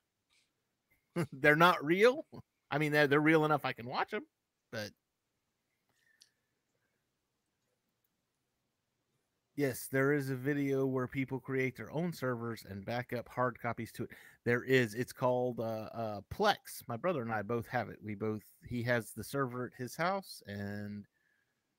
[1.33, 2.27] they're not real.
[2.71, 4.25] I mean, they're they're real enough I can watch them,
[4.71, 4.91] but
[9.57, 13.59] yes, there is a video where people create their own servers and back up hard
[13.61, 14.11] copies to it.
[14.45, 14.95] There is.
[14.95, 16.83] It's called uh, uh, Plex.
[16.89, 17.99] My brother and I both have it.
[18.03, 18.43] We both.
[18.67, 21.05] He has the server at his house, and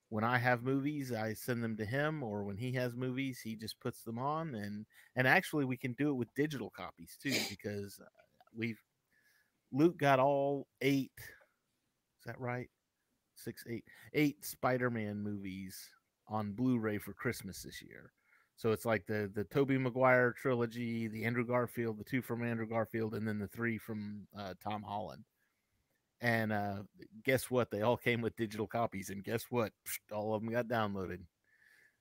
[0.10, 3.56] when I have movies, I send them to him, or when he has movies, he
[3.56, 4.56] just puts them on.
[4.56, 8.00] And and actually, we can do it with digital copies too, because
[8.56, 8.80] we've
[9.74, 11.12] Luke got all eight.
[11.18, 12.70] Is that right?
[13.36, 15.90] Six, eight, eight Spider-Man movies
[16.28, 18.14] on Blu-ray for Christmas this year.
[18.56, 22.68] So it's like the the Tobey Maguire trilogy, the Andrew Garfield, the two from Andrew
[22.68, 25.24] Garfield, and then the three from uh, Tom Holland.
[26.22, 26.84] And uh,
[27.26, 27.72] guess what?
[27.72, 29.74] They all came with digital copies, and guess what?
[29.86, 31.20] Psh, All of them got downloaded.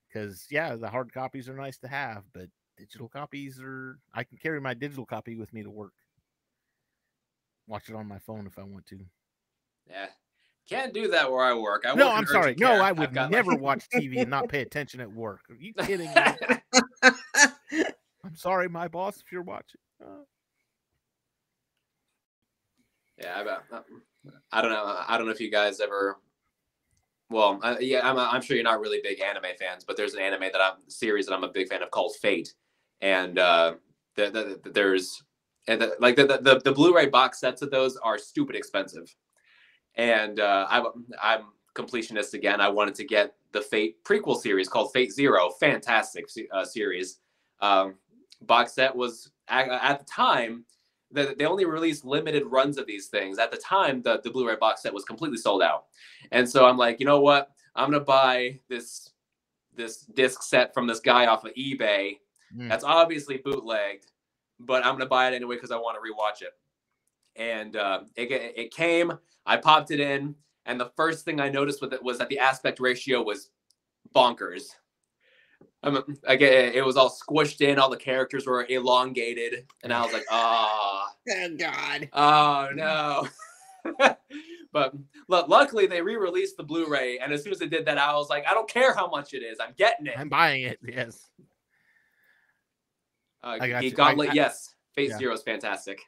[0.07, 3.99] Because yeah, the hard copies are nice to have, but digital copies are.
[4.15, 5.95] I can carry my digital copy with me to work.
[7.69, 8.99] Watch it on my phone if I want to.
[9.89, 10.07] Yeah.
[10.69, 11.85] Can't do that where I work.
[11.87, 12.55] I no, work I'm sorry.
[12.59, 12.83] No, care.
[12.83, 15.41] I would got, like- never watch TV and not pay attention at work.
[15.51, 16.15] Are you kidding me?
[18.25, 19.81] I'm sorry, my boss, if you're watching.
[20.03, 20.25] Uh,
[23.19, 23.43] Yeah,
[23.73, 23.79] I,
[24.53, 24.97] I don't know.
[25.09, 26.17] I don't know if you guys ever.
[27.31, 30.21] Well, I, yeah, I'm, I'm sure you're not really big anime fans, but there's an
[30.21, 32.53] anime that I'm series that I'm a big fan of called Fate,
[33.01, 33.75] and uh,
[34.17, 35.23] the, the, the- there's
[35.69, 39.15] and the, like the, the the Blu-ray box sets of those are stupid expensive,
[39.95, 40.85] and uh, I,
[41.23, 41.45] I'm
[41.75, 42.61] completionist again.
[42.61, 47.19] I wanted to get the Fate prequel series called Fate Zero, fantastic uh, series.
[47.61, 47.95] Um,
[48.43, 50.65] box set was at, at the time
[51.13, 53.39] that they only released limited runs of these things.
[53.39, 55.85] At the time, the, the Blu-ray box set was completely sold out.
[56.31, 57.51] And so I'm like, you know what?
[57.75, 59.11] I'm gonna buy this
[59.75, 62.19] this disc set from this guy off of eBay.
[62.55, 62.69] Mm.
[62.69, 64.12] That's obviously bootlegged,
[64.67, 66.53] but I'm gonna buy it anyway because I want to rewatch it.
[67.37, 69.13] And uh, it it came.
[69.47, 70.35] I popped it in,
[70.67, 73.51] and the first thing I noticed with it was that the aspect ratio was
[74.15, 74.63] bonkers.
[75.85, 77.79] Um, again, it was all squished in.
[77.79, 81.09] All the characters were elongated, and I was like, ah.
[81.29, 82.09] oh God.
[82.13, 83.29] Oh no.
[84.73, 84.95] but
[85.29, 88.31] lu- luckily they re-released the Blu-ray, and as soon as they did that, I was
[88.31, 90.15] like, I don't care how much it is, I'm getting it.
[90.17, 90.79] I'm buying it.
[90.87, 91.29] Yes.
[93.43, 93.91] Uh, I got you.
[93.91, 94.75] Gauntlet, I- I- yes.
[94.95, 95.19] Phase yeah.
[95.19, 96.01] Zero is fantastic.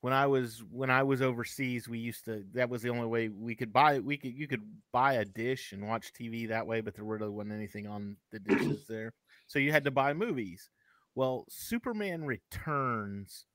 [0.00, 2.44] When I was when I was overseas, we used to.
[2.54, 3.98] That was the only way we could buy.
[3.98, 4.62] We could you could
[4.92, 8.38] buy a dish and watch TV that way, but there really wasn't anything on the
[8.38, 9.12] dishes there,
[9.48, 10.70] so you had to buy movies.
[11.16, 13.46] Well, Superman Returns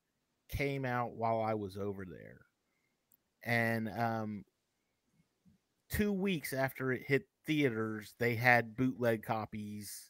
[0.50, 2.42] came out while I was over there,
[3.46, 4.44] and um,
[5.92, 10.10] two weeks after it hit theaters, they had bootleg copies.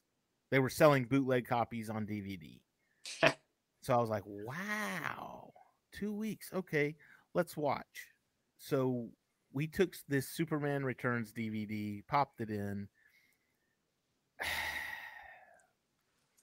[0.49, 2.59] They were selling bootleg copies on DVD.
[3.81, 5.51] So I was like, wow,
[5.91, 6.49] two weeks.
[6.53, 6.95] Okay,
[7.33, 8.07] let's watch.
[8.57, 9.09] So
[9.51, 12.87] we took this Superman Returns DVD, popped it in.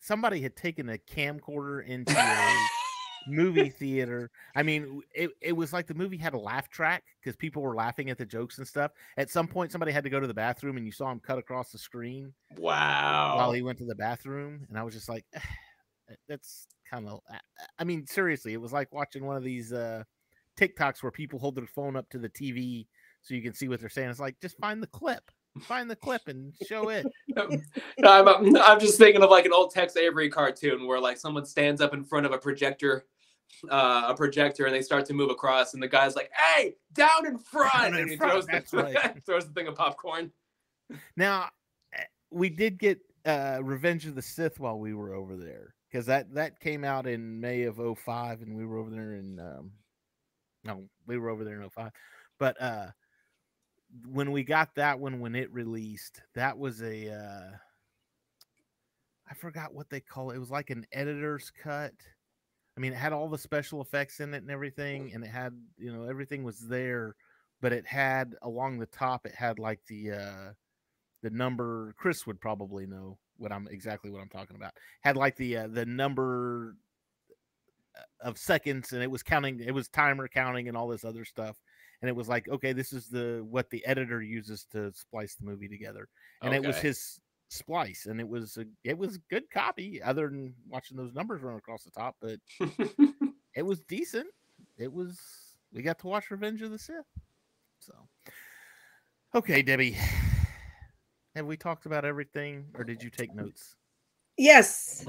[0.01, 2.55] Somebody had taken a camcorder into a
[3.29, 4.31] movie theater.
[4.57, 7.75] I mean, it, it was like the movie had a laugh track because people were
[7.77, 8.93] laughing at the jokes and stuff.
[9.19, 11.39] At some point, somebody had to go to the bathroom, and you saw him cut
[11.39, 13.37] across the screen Wow.
[13.37, 15.25] while he went to the bathroom, and I was just like,
[16.29, 17.21] "That's kind of."
[17.79, 20.05] I mean, seriously, it was like watching one of these uh,
[20.59, 22.87] TikToks where people hold their phone up to the TV
[23.23, 24.11] so you can see what they're saying.
[24.11, 25.31] It's like just find the clip.
[25.63, 27.07] Find the clip and show it.
[28.05, 31.81] I'm, I'm just thinking of like an old Tex Avery cartoon where like someone stands
[31.81, 33.07] up in front of a projector,
[33.69, 37.27] uh, a projector, and they start to move across, and the guy's like, "Hey, down
[37.27, 39.25] in front!" Down in and he front, throws the right.
[39.27, 40.31] throws the thing of popcorn.
[41.17, 41.49] Now,
[41.95, 46.07] eh, we did get uh Revenge of the Sith while we were over there because
[46.07, 49.73] that that came out in May of 05 and we were over there in um
[50.63, 51.91] no, we were over there in 05.
[52.39, 52.87] But uh
[54.07, 57.57] when we got that one when it released, that was a uh
[59.31, 60.37] I forgot what they call it.
[60.37, 61.95] It was like an editor's cut.
[62.77, 65.55] I mean, it had all the special effects in it and everything, and it had,
[65.79, 67.15] you know, everything was there,
[67.61, 70.53] but it had along the top, it had like the uh
[71.23, 74.73] the number Chris would probably know what I'm exactly what I'm talking about.
[75.01, 76.77] Had like the uh, the number
[77.97, 81.25] uh, of seconds and it was counting it was timer counting and all this other
[81.25, 81.57] stuff.
[82.03, 85.47] And it was like okay this is the what the editor uses to splice the
[85.47, 86.09] movie together.
[86.43, 90.55] And it was his splice and it was a, it was good copy other than
[90.69, 92.39] watching those numbers run across the top but
[93.57, 94.29] it was decent.
[94.79, 95.19] It was
[95.73, 97.05] we got to watch revenge of the sith
[97.81, 97.95] so.
[99.35, 99.97] Okay debbie
[101.35, 103.77] have we talked about everything or did you take notes
[104.41, 105.05] Yes.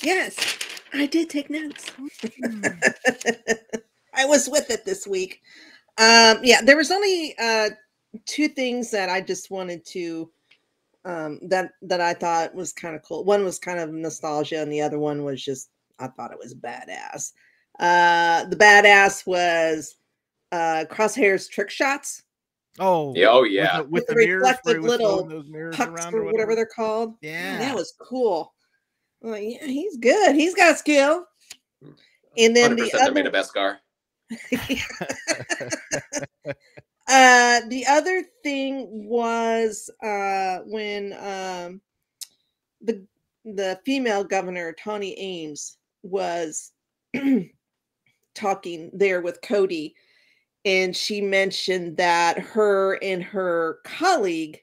[0.00, 0.58] Yes.
[0.92, 1.90] I did take notes.
[4.14, 5.40] I was with it this week.
[5.98, 7.70] Um, yeah, there was only uh,
[8.26, 10.30] two things that I just wanted to
[11.04, 13.24] um, that that I thought was kind of cool.
[13.24, 16.54] One was kind of nostalgia, and the other one was just I thought it was
[16.54, 17.32] badass.
[17.80, 19.96] Uh, the badass was
[20.52, 22.22] uh, Crosshair's trick shots,
[22.80, 25.76] oh Yeah, oh with the, with With the, the mirrors where reflective little those mirrors
[25.76, 27.14] pucks around or whatever they're called.
[27.20, 28.54] yeah that was cool.
[29.22, 30.34] I'm like, yeah, he's good.
[30.34, 31.26] He's got skill.
[32.38, 33.76] And then Hundred the percent, they're made other, of Beskar.
[37.08, 41.80] uh, the other thing was uh, when um,
[42.80, 43.04] the
[43.44, 46.72] the female governor Tawni Ames was
[48.34, 49.94] talking there with Cody,
[50.64, 54.60] and she mentioned that her and her colleague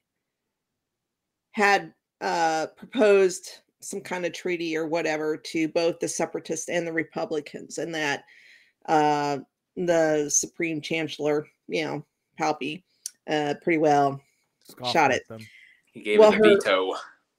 [1.51, 3.49] had uh, proposed
[3.81, 8.23] some kind of treaty or whatever to both the separatists and the Republicans, and that
[8.87, 9.37] uh,
[9.75, 12.05] the Supreme Chancellor, you know,
[12.39, 12.83] Palpy,
[13.29, 14.21] uh, pretty well
[14.63, 15.27] Scoffed shot it.
[15.27, 15.39] them.
[15.93, 16.93] He gave Well, it the her- veto.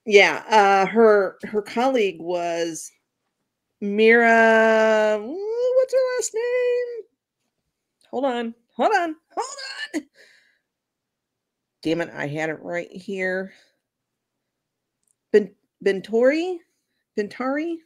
[0.06, 2.90] yeah uh her her colleague was
[3.80, 6.97] mira what's her last name
[8.10, 9.46] hold on hold on hold
[9.94, 10.02] on
[11.82, 13.52] damn it i had it right here
[15.32, 15.50] ben
[15.84, 16.56] bentori
[17.16, 17.76] bentari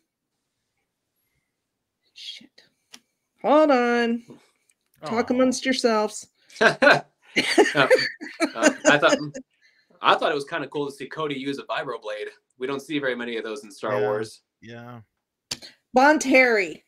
[2.15, 2.63] shit
[3.43, 4.23] hold on
[5.05, 5.35] talk Aw.
[5.35, 6.29] amongst yourselves
[7.75, 7.89] Uh,
[8.55, 9.17] uh, I thought
[10.03, 12.27] I thought it was kind of cool to see Cody use a vibroblade.
[12.59, 14.01] We don't see very many of those in Star Yeah.
[14.01, 14.43] Wars.
[14.61, 15.01] Yeah.
[15.97, 16.83] bonteri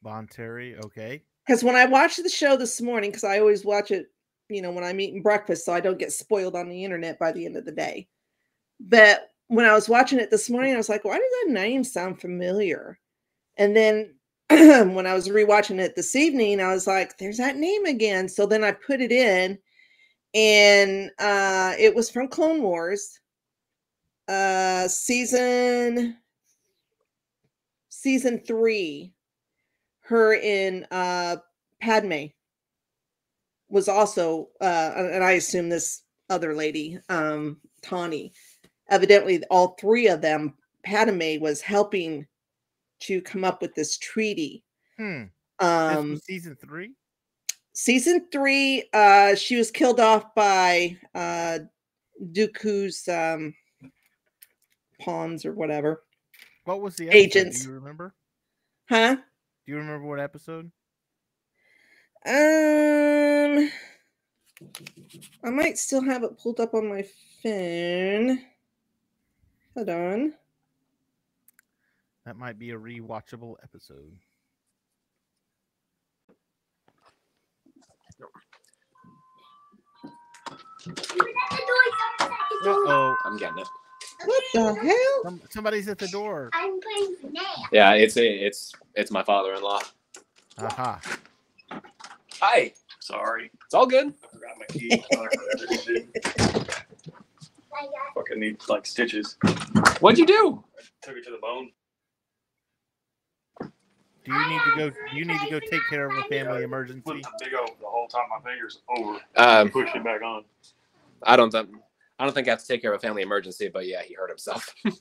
[0.00, 0.76] Bon Terry.
[0.76, 1.24] Okay.
[1.48, 4.12] Because when I watched the show this morning, because I always watch it,
[4.50, 7.32] you know, when I'm eating breakfast, so I don't get spoiled on the internet by
[7.32, 8.06] the end of the day.
[8.78, 11.84] But when I was watching it this morning, I was like, why does that name
[11.84, 12.98] sound familiar?
[13.56, 14.14] And then
[14.50, 18.28] when I was rewatching it this evening, I was like, there's that name again.
[18.28, 19.58] So then I put it in,
[20.34, 23.20] and uh, it was from Clone Wars,
[24.28, 26.18] uh, season
[27.88, 29.14] season three
[30.08, 31.36] her in uh
[31.82, 32.26] Padme
[33.68, 38.32] was also uh and I assume this other lady, um Tawni.
[38.88, 42.26] Evidently all three of them, Padme was helping
[43.00, 44.64] to come up with this treaty.
[44.96, 45.24] Hmm.
[45.58, 46.94] Um season three.
[47.74, 51.58] season three, uh she was killed off by uh
[52.32, 53.54] Dooku's um
[55.00, 56.02] pawns or whatever.
[56.64, 57.18] What was the episode?
[57.18, 57.62] Agents.
[57.62, 58.14] Do you remember?
[58.88, 59.18] Huh?
[59.68, 60.70] Do you remember what episode?
[62.24, 63.70] Um,
[65.44, 67.04] I might still have it pulled up on my
[67.42, 68.38] phone.
[69.76, 70.32] Hold on.
[72.24, 74.16] That might be a rewatchable episode.
[82.64, 83.16] Uh oh.
[83.26, 83.68] I'm getting it.
[84.24, 85.22] What the hell?
[85.24, 86.50] Some, somebody's at the door.
[86.52, 87.46] I'm playing Finale.
[87.72, 89.80] Yeah, it's a, it's it's my father-in-law.
[90.58, 91.00] Aha.
[92.40, 92.72] Hi.
[93.00, 94.08] Sorry, It's all good.
[94.08, 94.90] I forgot my key.
[94.92, 96.08] I forgot everything.
[98.14, 99.36] Fucking need like stitches.
[100.00, 100.62] What'd you do?
[101.02, 101.70] Took it to the bone.
[103.60, 104.90] Do you need to go?
[104.90, 107.00] Do you need to go take care of a family emergency?
[107.02, 109.18] Flipped the big old the whole time my fingers over.
[109.36, 110.44] Um, Pushed it back on.
[111.22, 111.50] I don't.
[111.50, 111.70] think-
[112.18, 114.14] I don't think I have to take care of a family emergency, but yeah, he
[114.14, 114.74] hurt himself.
[114.84, 114.94] I know.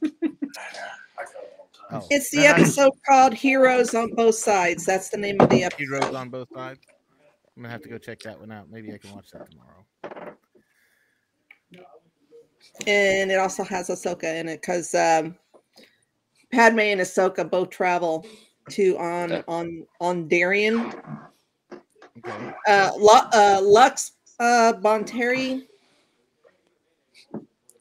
[1.20, 2.02] I got it all the time.
[2.04, 4.86] Oh, It's the episode called Heroes on Both Sides.
[4.86, 5.80] That's the name of the episode.
[5.80, 6.80] Heroes on both sides.
[7.56, 8.70] I'm gonna have to go check that one out.
[8.70, 10.36] Maybe I can watch that tomorrow.
[12.86, 15.36] And it also has Ahsoka in it because um,
[16.52, 18.26] Padme and Ahsoka both travel
[18.70, 19.44] to on Okay.
[19.48, 20.94] on on Darien.
[22.20, 22.54] Okay.
[22.68, 25.64] Uh, Lu- uh, Lux uh, Bonteri.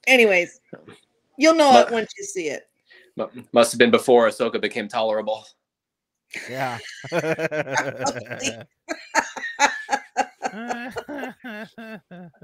[0.07, 0.61] Anyways,
[1.39, 2.69] you'll know it once you see it.
[3.17, 5.47] Mu- Must have been before Ahsoka became tolerable.
[6.49, 6.79] Yeah.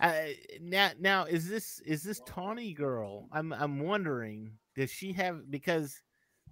[0.00, 0.26] Uh,
[0.60, 3.26] now, now is this is this Tawni girl?
[3.32, 6.00] I'm I'm wondering, does she have because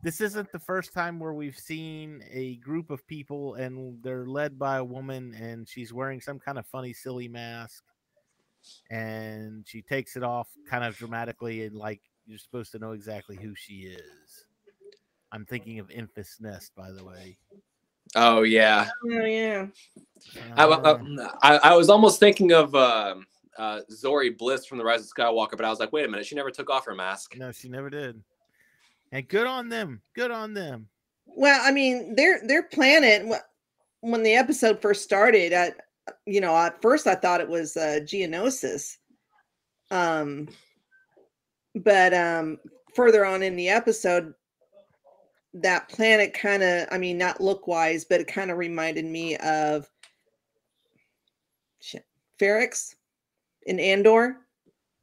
[0.02, 4.58] this isn't the first time where we've seen a group of people and they're led
[4.58, 7.84] by a woman and she's wearing some kind of funny silly mask
[8.90, 13.36] and she takes it off kind of dramatically and like you're supposed to know exactly
[13.36, 14.44] who she is.
[15.32, 17.38] I'm thinking of Enfys Nest, by the way.
[18.14, 19.66] Oh yeah, Oh yeah.
[20.56, 20.98] I, Uh,
[21.42, 23.26] I, I was almost thinking of um
[23.58, 26.26] uh, Zorii Bliss from The Rise of Skywalker, but I was like, wait a minute,
[26.26, 27.34] she never took off her mask.
[27.36, 28.22] no, she never did.
[29.12, 30.02] And good on them.
[30.14, 30.88] Good on them.
[31.26, 33.26] Well, I mean, their their planet
[34.00, 35.76] when the episode first started, at
[36.26, 38.96] you know, at first I thought it was uh, Geonosis,
[39.90, 40.48] um,
[41.74, 42.58] but um,
[42.94, 44.34] further on in the episode,
[45.54, 49.36] that planet kind of, I mean, not look wise, but it kind of reminded me
[49.36, 49.88] of
[51.80, 52.04] shit,
[52.38, 52.94] Ferrix
[53.66, 54.46] in Andor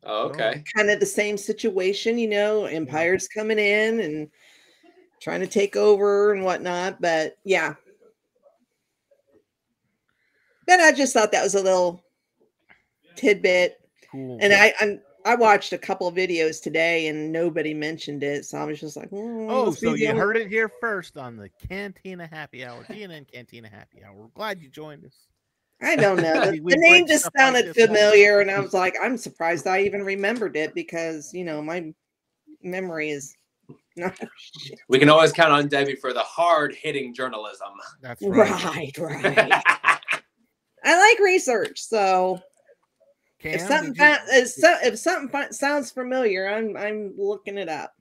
[0.05, 0.63] Oh, okay.
[0.75, 4.29] kind of the same situation, you know, empires coming in and
[5.21, 7.01] trying to take over and whatnot.
[7.01, 7.75] But yeah.
[10.67, 12.03] Then I just thought that was a little
[13.15, 13.77] tidbit.
[14.11, 14.37] Cool.
[14.41, 18.45] And I I'm, I watched a couple of videos today and nobody mentioned it.
[18.45, 21.37] So I was just like, "Mm, Oh, so you only-" heard it here first on
[21.37, 24.13] the Cantina Happy Hour, CNN Cantina Happy Hour.
[24.13, 25.27] We're glad you joined us.
[25.81, 26.33] I don't know.
[26.45, 28.59] The, We- we the name just stuff like sounded this all the familiar, and I
[28.59, 31.93] was like, I'm surprised I even remembered it because you know my
[32.61, 33.35] memory is
[33.95, 34.17] not
[34.89, 37.69] We can always count on Debbie for the hard hitting journalism.
[38.01, 38.97] That's right.
[38.97, 39.63] right, right.
[40.83, 42.41] I like research, so
[43.39, 47.57] Cam, if something you- fa- if, so, if something fa- sounds familiar, I'm I'm looking
[47.57, 47.93] it up.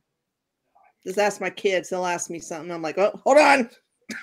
[1.04, 2.70] Just ask my kids; they'll ask me something.
[2.70, 3.68] I'm like, oh, hold on.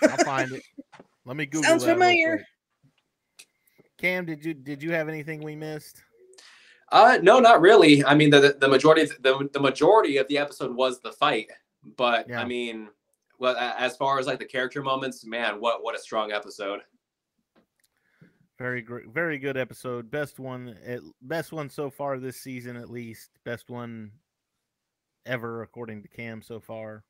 [0.03, 0.64] I'll find it.
[1.26, 1.68] Let me Google it.
[1.68, 2.43] Sounds that familiar.
[3.97, 6.01] Cam, did you did you have anything we missed?
[6.91, 8.03] Uh, no, not really.
[8.05, 11.51] I mean, the the majority of the the majority of the episode was the fight,
[11.97, 12.41] but Yeah.
[12.41, 12.89] I mean,
[13.39, 16.82] well, as far as like the character moments, man, what what a strong episode.
[18.60, 20.12] Very great, very good episode.
[20.12, 23.30] Best one, at, best one so far this season, at least.
[23.45, 24.12] Best one
[25.26, 27.05] ever, according to Cam so far.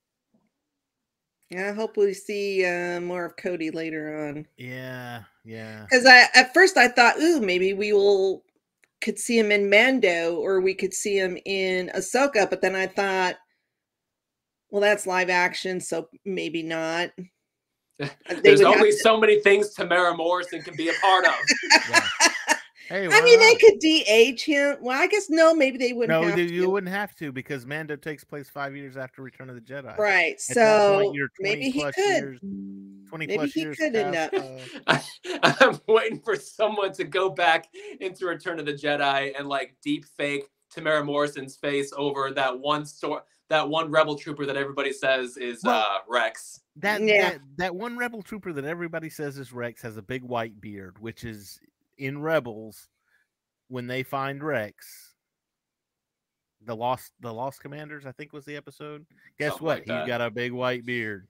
[1.49, 4.45] Yeah, I hope we see uh, more of Cody later on.
[4.57, 5.85] Yeah, yeah.
[5.89, 8.43] Because I at first I thought, ooh, maybe we will
[9.01, 12.85] could see him in Mando or we could see him in Ahsoka, but then I
[12.85, 13.37] thought,
[14.69, 17.09] well, that's live action, so maybe not.
[18.29, 21.33] They There's only to- so many things Temuera Morrison can be a part of.
[21.89, 22.07] yeah.
[22.87, 24.77] Hey, I why mean, they could de-age him.
[24.81, 26.53] Well, I guess no, maybe they wouldn't No, have you to.
[26.55, 29.95] you wouldn't have to because Mando takes place five years after Return of the Jedi.
[29.95, 30.41] Right.
[30.49, 31.95] At that point, So you're maybe he could.
[31.97, 32.39] years-
[33.09, 33.77] Twenty Maybe plus he years.
[33.77, 34.33] could end past,
[34.87, 35.03] up.
[35.43, 37.67] uh, I'm waiting for someone to go back
[37.99, 40.45] into Return of the Jedi and like deep fake
[40.75, 45.61] Temuera Morrison's face over that one store that one rebel trooper that everybody says is
[45.63, 46.61] Well- uh Rex.
[46.77, 47.31] that, Yeah.
[47.31, 50.97] that that one rebel trooper that everybody says is Rex has a big white beard,
[50.99, 51.59] which is
[51.97, 52.87] in Rebels
[53.67, 55.13] when they find Rex.
[56.65, 59.05] The lost the lost commanders, I think was the episode.
[59.37, 59.77] Guess Something what?
[59.77, 60.07] like He's that.
[60.07, 61.27] got a big white beard.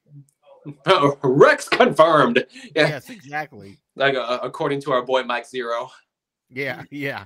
[1.23, 2.45] Rex confirmed.
[2.75, 3.77] Yeah, Yes, exactly.
[3.95, 5.89] like uh, according to our boy Mike Zeroh.
[6.49, 7.25] Yeah, yeah.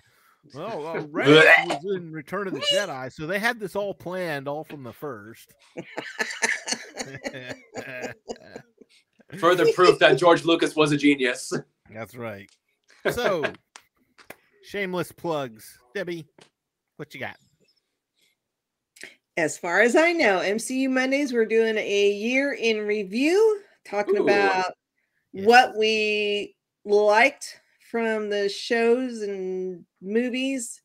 [0.53, 4.47] Well, uh, Rex was in Return of the Jedi, so they had this all planned,
[4.47, 5.53] all from the first.
[9.39, 11.51] Further proof that George Lucas was a genius.
[11.93, 12.49] That's right.
[13.11, 13.43] So,
[14.63, 15.77] shameless plugs.
[15.95, 16.25] Debbie,
[16.97, 17.37] what you got?
[19.35, 24.23] As far as I know, MCU Mondays, we're doing a year in review, talking Ooh.
[24.23, 24.73] about
[25.31, 25.47] Yes.
[25.47, 27.59] what we liked
[27.93, 30.81] from the shows and movies.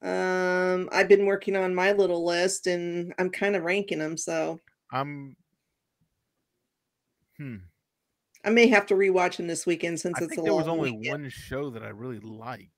[0.00, 4.58] Um, I've been working on my little list and I'm kind of ranking them, so
[4.90, 5.36] I'm.
[7.36, 7.56] Hmm.
[8.42, 10.60] I may have to rewatch them this weekend since I it's think a there long
[10.60, 11.24] was only weekend.
[11.24, 12.70] one show that I really liked.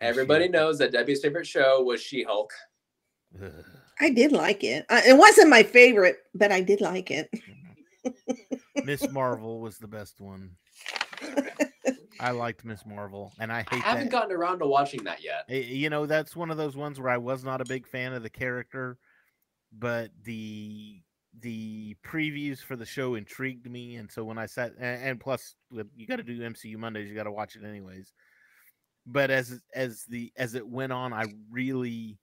[0.00, 0.52] Everybody She-Hulk.
[0.52, 2.52] knows that Debbie's favorite show was She-Hulk.
[4.00, 4.86] I did like it.
[4.88, 7.28] Uh, it wasn't my favorite, but I did like it.
[8.84, 10.52] Miss Marvel was the best one.
[12.20, 14.10] I liked Miss Marvel, and I I haven't that.
[14.10, 15.44] gotten around to watching that yet.
[15.48, 18.12] Eh, you know that's one of those ones where i was not a big fan
[18.12, 18.98] of the character
[19.72, 21.00] but the
[21.40, 25.54] the previews for the show intrigued me and so when i sat and, and plus
[25.70, 28.12] you got to do mcu mondays you got to watch it anyways
[29.06, 32.18] but as as the as it went on i really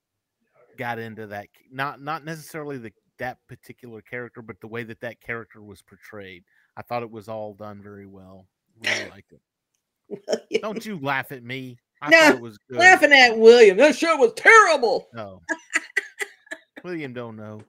[0.78, 5.22] got into that not not necessarily the that particular character but the way that that
[5.22, 6.44] character was portrayed
[6.76, 8.48] i thought it was all done very well
[8.84, 9.42] really liked it
[10.62, 13.78] don't you laugh at me i No, thought it was good Laughing at William.
[13.78, 15.08] That show was terrible.
[15.14, 15.42] no.
[16.84, 17.62] William don't know.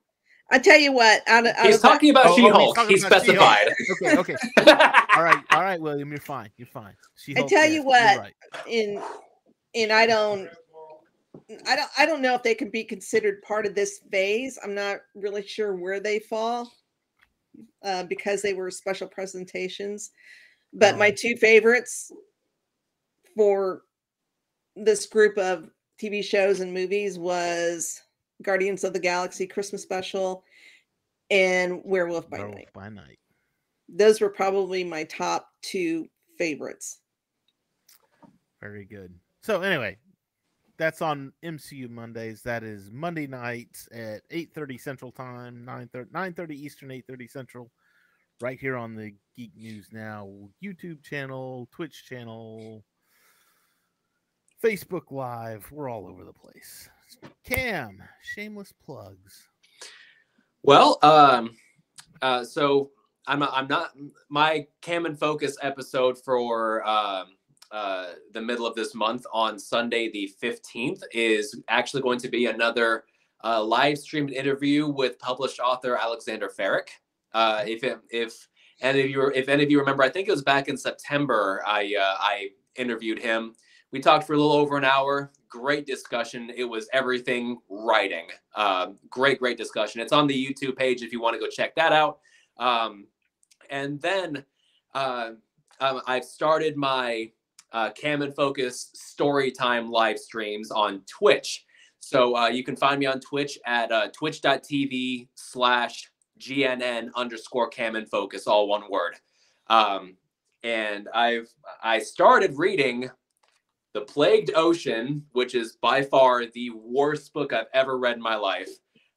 [0.51, 2.45] I tell you what, out of, out He's of that- talking about Oh, oh, he's
[2.45, 2.75] She-Hulk.
[2.77, 3.57] talking He about She-Hulk.
[3.57, 4.17] specified.
[4.21, 4.37] Okay, okay.
[5.17, 6.51] All right, all right, William, you're fine.
[6.59, 6.93] You're fine.
[7.17, 8.31] She I tell you what,
[8.69, 9.03] in
[9.75, 10.49] and I don't
[11.67, 14.59] I don't I don't know if they can be considered part of this phase.
[14.63, 16.71] I'm not really sure where they fall
[17.83, 20.11] uh, because they were special presentations.
[20.77, 21.15] But my Oh.
[21.17, 22.13] two favorites
[23.35, 23.83] for
[24.77, 28.03] this group of TV shows and movies was
[28.43, 30.45] Guardians of the Galaxy Christmas special
[31.31, 32.73] and Werewolf by Night.
[32.73, 33.19] by night.
[33.89, 36.09] Those were probably my top two
[36.39, 37.01] favorites.
[38.61, 39.19] Very good.
[39.43, 39.99] So anyway,
[40.77, 42.43] that's on MCU Mondays.
[42.43, 47.73] That is Monday nights at 8:30 Central Time, 9:30 9:30 Eastern, 8:30 Central,
[48.41, 50.29] right here on the Geek News Now
[50.63, 52.85] YouTube channel, Twitch channel,
[54.63, 55.71] Facebook Live.
[55.71, 56.89] We're all over the place.
[57.45, 59.49] Cam, shameless plugs.
[60.63, 61.57] Well, um,
[62.23, 62.91] uh, so
[63.27, 63.93] I'm I'm not
[64.29, 67.37] my Cam and Focus episode for um,
[67.71, 72.47] uh, the middle of this month on Sunday the 15th is actually going to be
[72.47, 73.05] another
[73.45, 76.89] uh, live streamed interview with published author Alexander Ferrick.
[77.37, 78.49] Uh, if it, if
[78.81, 81.63] any of you if any of you remember, I think it was back in September.
[81.67, 83.55] I uh, I interviewed him.
[83.93, 85.33] We talked for a little over an hour.
[85.51, 86.51] Great discussion.
[86.57, 88.29] It was everything writing.
[88.55, 90.01] Um, great, great discussion.
[90.01, 92.21] It's on the YouTube page if you want to go check that out.
[92.57, 93.07] Um,
[93.69, 94.43] and then
[94.95, 95.33] uh,
[95.81, 97.31] um, I've started my
[97.73, 101.67] uh, Cam and Focus story time live streams on Twitch.
[102.01, 107.97] So uh, you can find me on Twitch at uh, twitch.tv slash GNN underscore Cam
[107.97, 109.17] and Focus, all one word.
[109.69, 110.17] Um,
[110.63, 111.49] and I've
[111.83, 113.11] I started reading
[113.95, 118.37] The Plagued Ocean, which is by far the worst book I've ever read in my
[118.37, 118.71] life.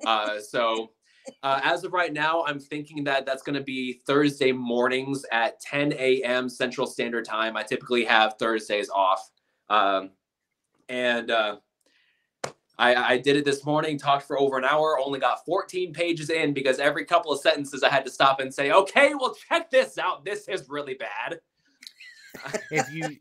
[0.06, 0.92] Uh, so
[1.44, 5.60] uh, as of right now, I'm thinking that that's going to be Thursday mornings at
[5.60, 6.50] 10 a.m.
[6.50, 7.56] Central Standard Time.
[7.58, 9.30] I typically have Thursdays off.
[9.70, 10.12] Um,
[10.88, 11.58] and uh,
[12.80, 16.30] I, I did it this morning, talked for over an hour, only got 14 pages
[16.30, 19.70] in because every couple of sentences I had to stop and say, okay, well, check
[19.70, 20.24] this out.
[20.24, 21.40] This is really bad.
[22.72, 23.18] If you,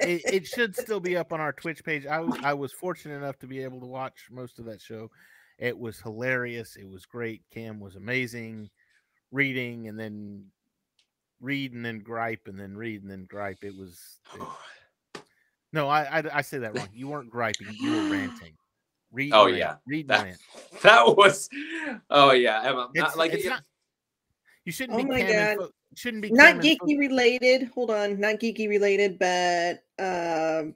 [0.00, 2.06] it, it should still be up on our Twitch page.
[2.06, 5.10] I was I was fortunate enough to be able to watch most of that show.
[5.58, 6.76] It was hilarious.
[6.76, 7.42] It was great.
[7.52, 8.70] Cam was amazing,
[9.32, 10.46] reading and then
[11.40, 13.58] read and then gripe and then read and then gripe.
[13.62, 15.20] It was it-
[15.72, 16.88] no, I, I I say that wrong.
[16.94, 17.66] You weren't griping.
[17.80, 18.56] You were ranting.
[19.14, 19.32] Read.
[19.32, 19.76] Oh, rant, yeah.
[19.86, 20.38] read That- rant.
[20.82, 21.48] That was,
[22.10, 22.60] oh, yeah.
[22.64, 23.62] Emma, It's, not, like, it's it- not.
[24.66, 25.66] You shouldn't Oh be my Cam God.
[25.66, 27.70] Fo- shouldn't be not Cam and Fo- geeky related.
[27.74, 30.74] Hold on, not geeky related, but um,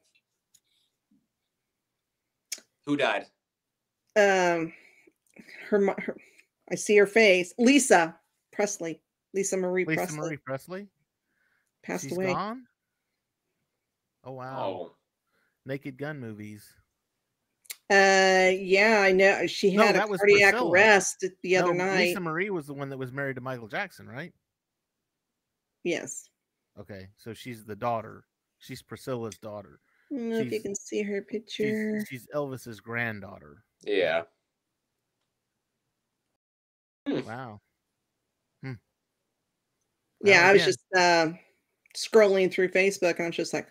[2.87, 3.27] who died?
[4.17, 4.73] um,
[5.69, 6.17] her, her,
[6.71, 7.53] I see her face.
[7.59, 8.17] Lisa
[8.53, 9.01] Presley,
[9.35, 10.87] Lisa Marie Lisa Presley Marie Presley.
[11.83, 12.27] passed She's away.
[12.27, 12.65] gone.
[14.25, 14.61] Oh wow.
[14.61, 14.97] Oh,
[15.67, 16.73] Naked Gun movies.
[17.91, 19.47] Uh, yeah, I know.
[19.47, 20.71] She No, had a cardiac Priscilla.
[20.71, 21.99] arrest the other No, night.
[22.09, 24.33] Lisa Marie was the one that was married to Michael Jackson, right?
[25.85, 26.29] Yes.
[26.79, 28.25] Okay, so she's the daughter.
[28.59, 29.81] She's Priscilla's daughter.
[30.13, 32.05] I don't know if you can see her picture.
[32.09, 33.65] she's Elvis's granddaughter.
[33.83, 34.23] yeah.
[37.07, 37.61] Wow.
[38.63, 38.73] Hmm.
[40.23, 41.29] Yeah, Well, I was again, just uh,
[41.97, 43.69] scrolling through Facebook and I was just like,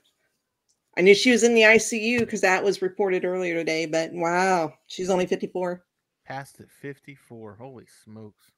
[0.98, 4.74] I knew she was in the ICU because that was reported earlier today, but wow,
[4.88, 5.84] she's only 54.
[6.26, 7.56] passed at 54.
[7.56, 8.52] Holy smokes.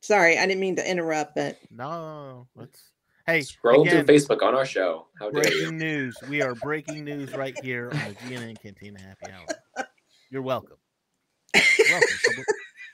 [0.00, 2.90] Sorry, I didn't mean to interrupt, but No, let's.
[3.26, 5.08] Hey, Scrolling again, through Facebook on our show.
[5.18, 5.50] How dare you?
[5.50, 6.16] breaking news.
[6.30, 9.84] We are breaking news right here on the GNN Cantina Happy Hour.
[10.30, 10.78] You're welcome.
[11.54, 12.00] You're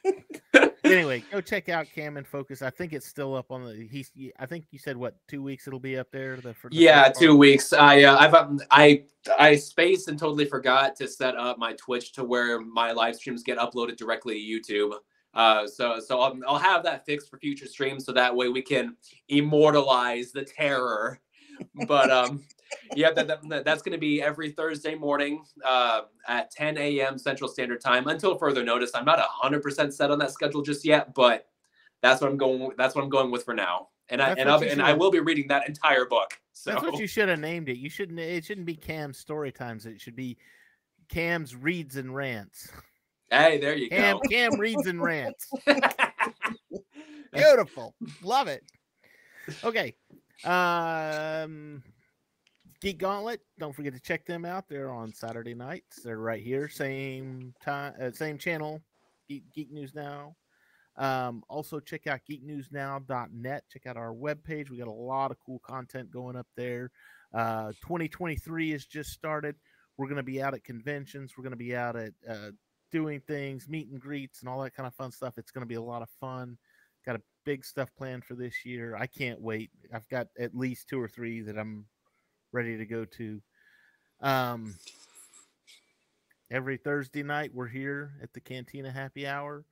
[0.05, 0.71] welcome.
[0.95, 2.63] Anyway, go check out Cam and Focus.
[2.63, 3.87] I think it's still up on the.
[3.91, 4.11] He's.
[4.39, 6.37] I think you said what two weeks it'll be up there.
[6.37, 7.39] The, the Yeah, two part?
[7.39, 7.73] weeks.
[7.73, 9.05] I uh, I've um, I
[9.39, 13.43] I spaced and totally forgot to set up my Twitch to where my live streams
[13.43, 14.95] get uploaded directly to YouTube.
[15.35, 18.63] Uh, so so I'll, I'll have that fixed for future streams, so that way we
[18.63, 18.97] can
[19.29, 21.21] immortalize the terror.
[21.87, 22.45] But um,
[22.95, 27.19] yeah, that, that that's going to be every Thursday morning uh, at 10 a.m.
[27.19, 28.09] Central Standard Time.
[28.09, 31.47] Until further notice, I'm not hundred percent set on that schedule just yet, but
[32.03, 32.71] that's what I'm going.
[32.77, 33.89] That's what I'm going with for now.
[34.11, 36.39] And I That's and I'll, and I will be reading that entire book.
[36.53, 37.79] So That's what you should have named it.
[37.79, 38.19] You shouldn't.
[38.19, 39.87] It shouldn't be Cam's story times.
[39.87, 40.37] It should be
[41.09, 42.71] Cam's reads and rants.
[43.31, 44.21] hey, there you Cam go.
[44.31, 45.51] Cam reads and rants.
[47.33, 47.95] Beautiful.
[48.23, 48.63] Love it.
[49.63, 49.95] Okay.
[50.45, 51.83] Um
[52.85, 53.41] Geek Gauntlet.
[53.59, 54.69] Don't forget to check them out.
[54.69, 56.03] They're on Saturday nights.
[56.03, 58.83] They're right here, same time, uh, same channel.
[59.27, 60.37] Geek, Geek News Now.
[60.99, 63.65] Um, also check out geeknewsnow.net.
[63.73, 64.69] Check out our webpage.
[64.69, 66.91] We got a lot of cool content going up there.
[67.33, 69.57] Uh, 2023 has just started.
[69.97, 71.33] We're going to be out at conventions.
[71.39, 72.51] We're going to be out at uh,
[72.93, 75.39] doing things, meet and greets, and all that kind of fun stuff.
[75.39, 76.59] It's going to be a lot of fun.
[77.07, 78.95] Got a big stuff planned for this year.
[78.95, 79.71] I can't wait.
[79.91, 81.87] I've got at least two or three that I'm
[82.55, 83.43] ready to go to.
[84.21, 84.77] Um,
[86.51, 89.65] every Thursday night, we're here at the Cantina Happy Hour.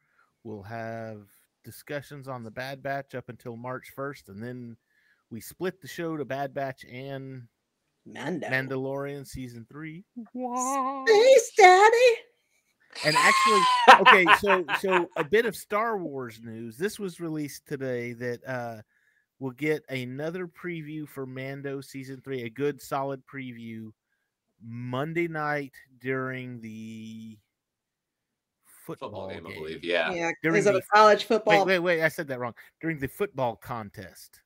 [0.43, 1.21] We'll have
[1.65, 4.77] discussions on the Bad Batch up until March 1st, and then
[5.31, 7.45] we split the show to Bad Batch and
[8.05, 8.49] Mando.
[8.49, 10.05] Mandalorian season three.
[10.17, 11.97] Space Daddy.
[13.05, 13.63] And actually,
[14.01, 16.77] okay, so so a bit of Star Wars news.
[16.77, 18.83] This was released today that uh
[19.43, 23.91] we'll get another preview for Mando season three, a good solid preview
[24.65, 27.37] Monday night during the
[28.87, 29.83] football, Football game, I believe.
[29.85, 30.13] Yeah.
[30.13, 31.67] Yeah, During it the- a college football?
[31.67, 32.03] Wait, wait, wait!
[32.05, 32.55] I said that wrong.
[32.81, 34.41] During the football contest.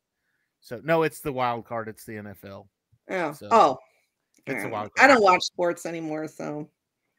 [0.60, 1.88] So no, it's the wild card.
[1.88, 2.66] It's the NFL.
[3.10, 3.78] Oh, so oh.
[4.46, 4.72] it's a Alright.
[4.72, 6.70] wild I don't watch sports anymore, so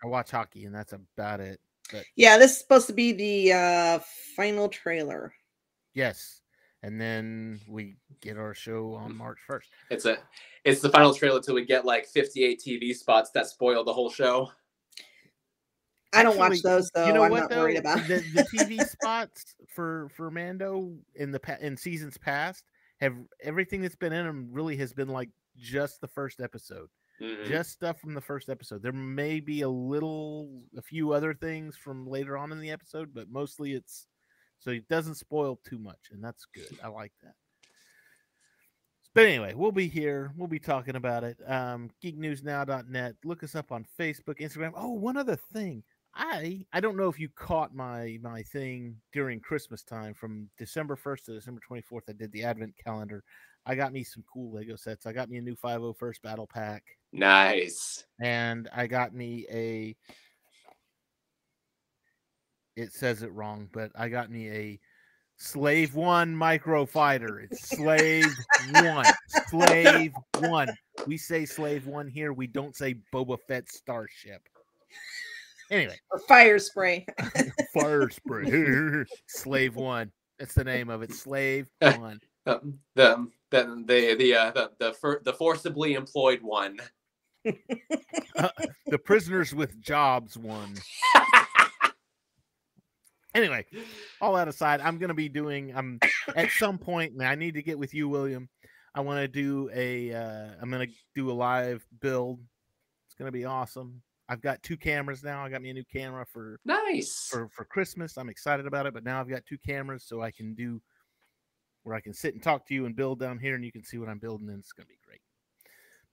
[0.04, 1.60] I watch hockey, and that's about it.
[1.92, 4.00] But yeah, this is supposed to be the uh
[4.36, 5.32] final trailer.
[5.94, 6.42] yes,
[6.84, 9.18] and then we get our show on Mm.
[9.18, 9.70] March first.
[9.90, 10.18] It's a
[10.64, 14.10] it's the final trailer till we get like 58 TV spots that spoil the whole
[14.10, 14.52] show.
[16.14, 17.60] I don't watch those, so you know I'm what not though?
[17.64, 22.64] worried about the, the TV spots for for Mando in the pa- in seasons past
[23.02, 26.88] have everything that's been in them really has been like just the first episode,
[27.22, 27.46] Mhm.
[27.46, 28.82] just stuff from the first episode.
[28.82, 33.14] There may be a little, a few other things from later on in the episode,
[33.14, 34.08] but mostly it's
[34.60, 36.78] so it doesn't spoil too much, and that's good.
[36.84, 37.34] I like that.
[39.14, 40.32] But anyway, we'll be here.
[40.38, 41.38] We'll be talking about it.
[41.48, 43.16] Um, geeknewsnow.net.
[43.26, 44.74] Look us up on Facebook, Instagram.
[44.76, 45.84] Oh, one other thing.
[46.20, 50.96] I I don't know if you caught my my thing during Christmas time from December
[50.96, 52.02] 1st to December 24th.
[52.10, 53.24] I did the advent calendar.
[53.68, 55.06] I got me some cool Lego sets.
[55.06, 58.06] I got me a new 501st battle pack Nice.
[58.22, 59.96] and I got me a
[62.78, 64.80] it says it wrong, but I got me a
[65.38, 67.40] Slave One micro fighter.
[67.40, 68.34] It's Slave
[68.72, 69.06] One.
[69.50, 70.70] Slave One.
[71.08, 72.34] We say Slave One here.
[72.34, 74.42] We don't say Boba Fett Starship.
[75.72, 77.06] Anyway, or fire spray.
[77.74, 79.06] fire spray.
[79.28, 80.12] Slave One.
[80.38, 81.14] That's the name of it.
[81.14, 82.20] Slave One.
[82.46, 86.78] Um, the the the the uh, the the, for, the forcibly employed one.
[87.44, 90.76] The prisoners with jobs one.
[93.38, 93.66] Anyway,
[94.20, 95.74] all that aside, I'm gonna be doing.
[95.76, 96.00] I'm
[96.36, 97.14] at some point.
[97.14, 98.50] and I need to get with you, William.
[98.96, 100.14] I want to do a.
[100.14, 102.40] Uh, I'm gonna do a live build.
[103.08, 104.02] It's gonna be awesome.
[104.30, 105.46] I've got two cameras now.
[105.46, 107.28] I got me a new camera for Nice.
[107.32, 108.18] for for Christmas.
[108.18, 110.82] I'm excited about it, but now I've got two cameras, so I can do
[111.84, 113.84] where I can sit and talk to you and build down here, and you can
[113.84, 115.22] see what I'm building, and it's gonna be great.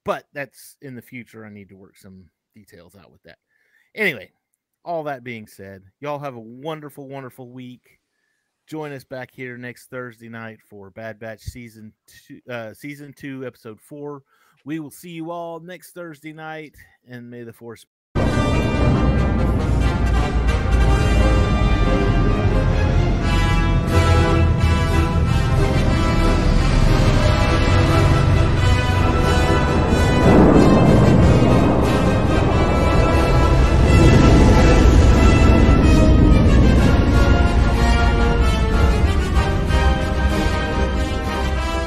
[0.05, 1.45] But that's in the future.
[1.45, 3.39] I need to work some details out with that.
[3.95, 4.31] Anyway,
[4.85, 8.01] all that being said, y'all have a wonderful, wonderful week.
[8.67, 13.47] Join us back here next Thursday night for Bad Batch season two, uh, season two,
[13.47, 14.23] episode four.
[14.65, 16.75] We will see you all next Thursday night,
[17.07, 17.85] and may the force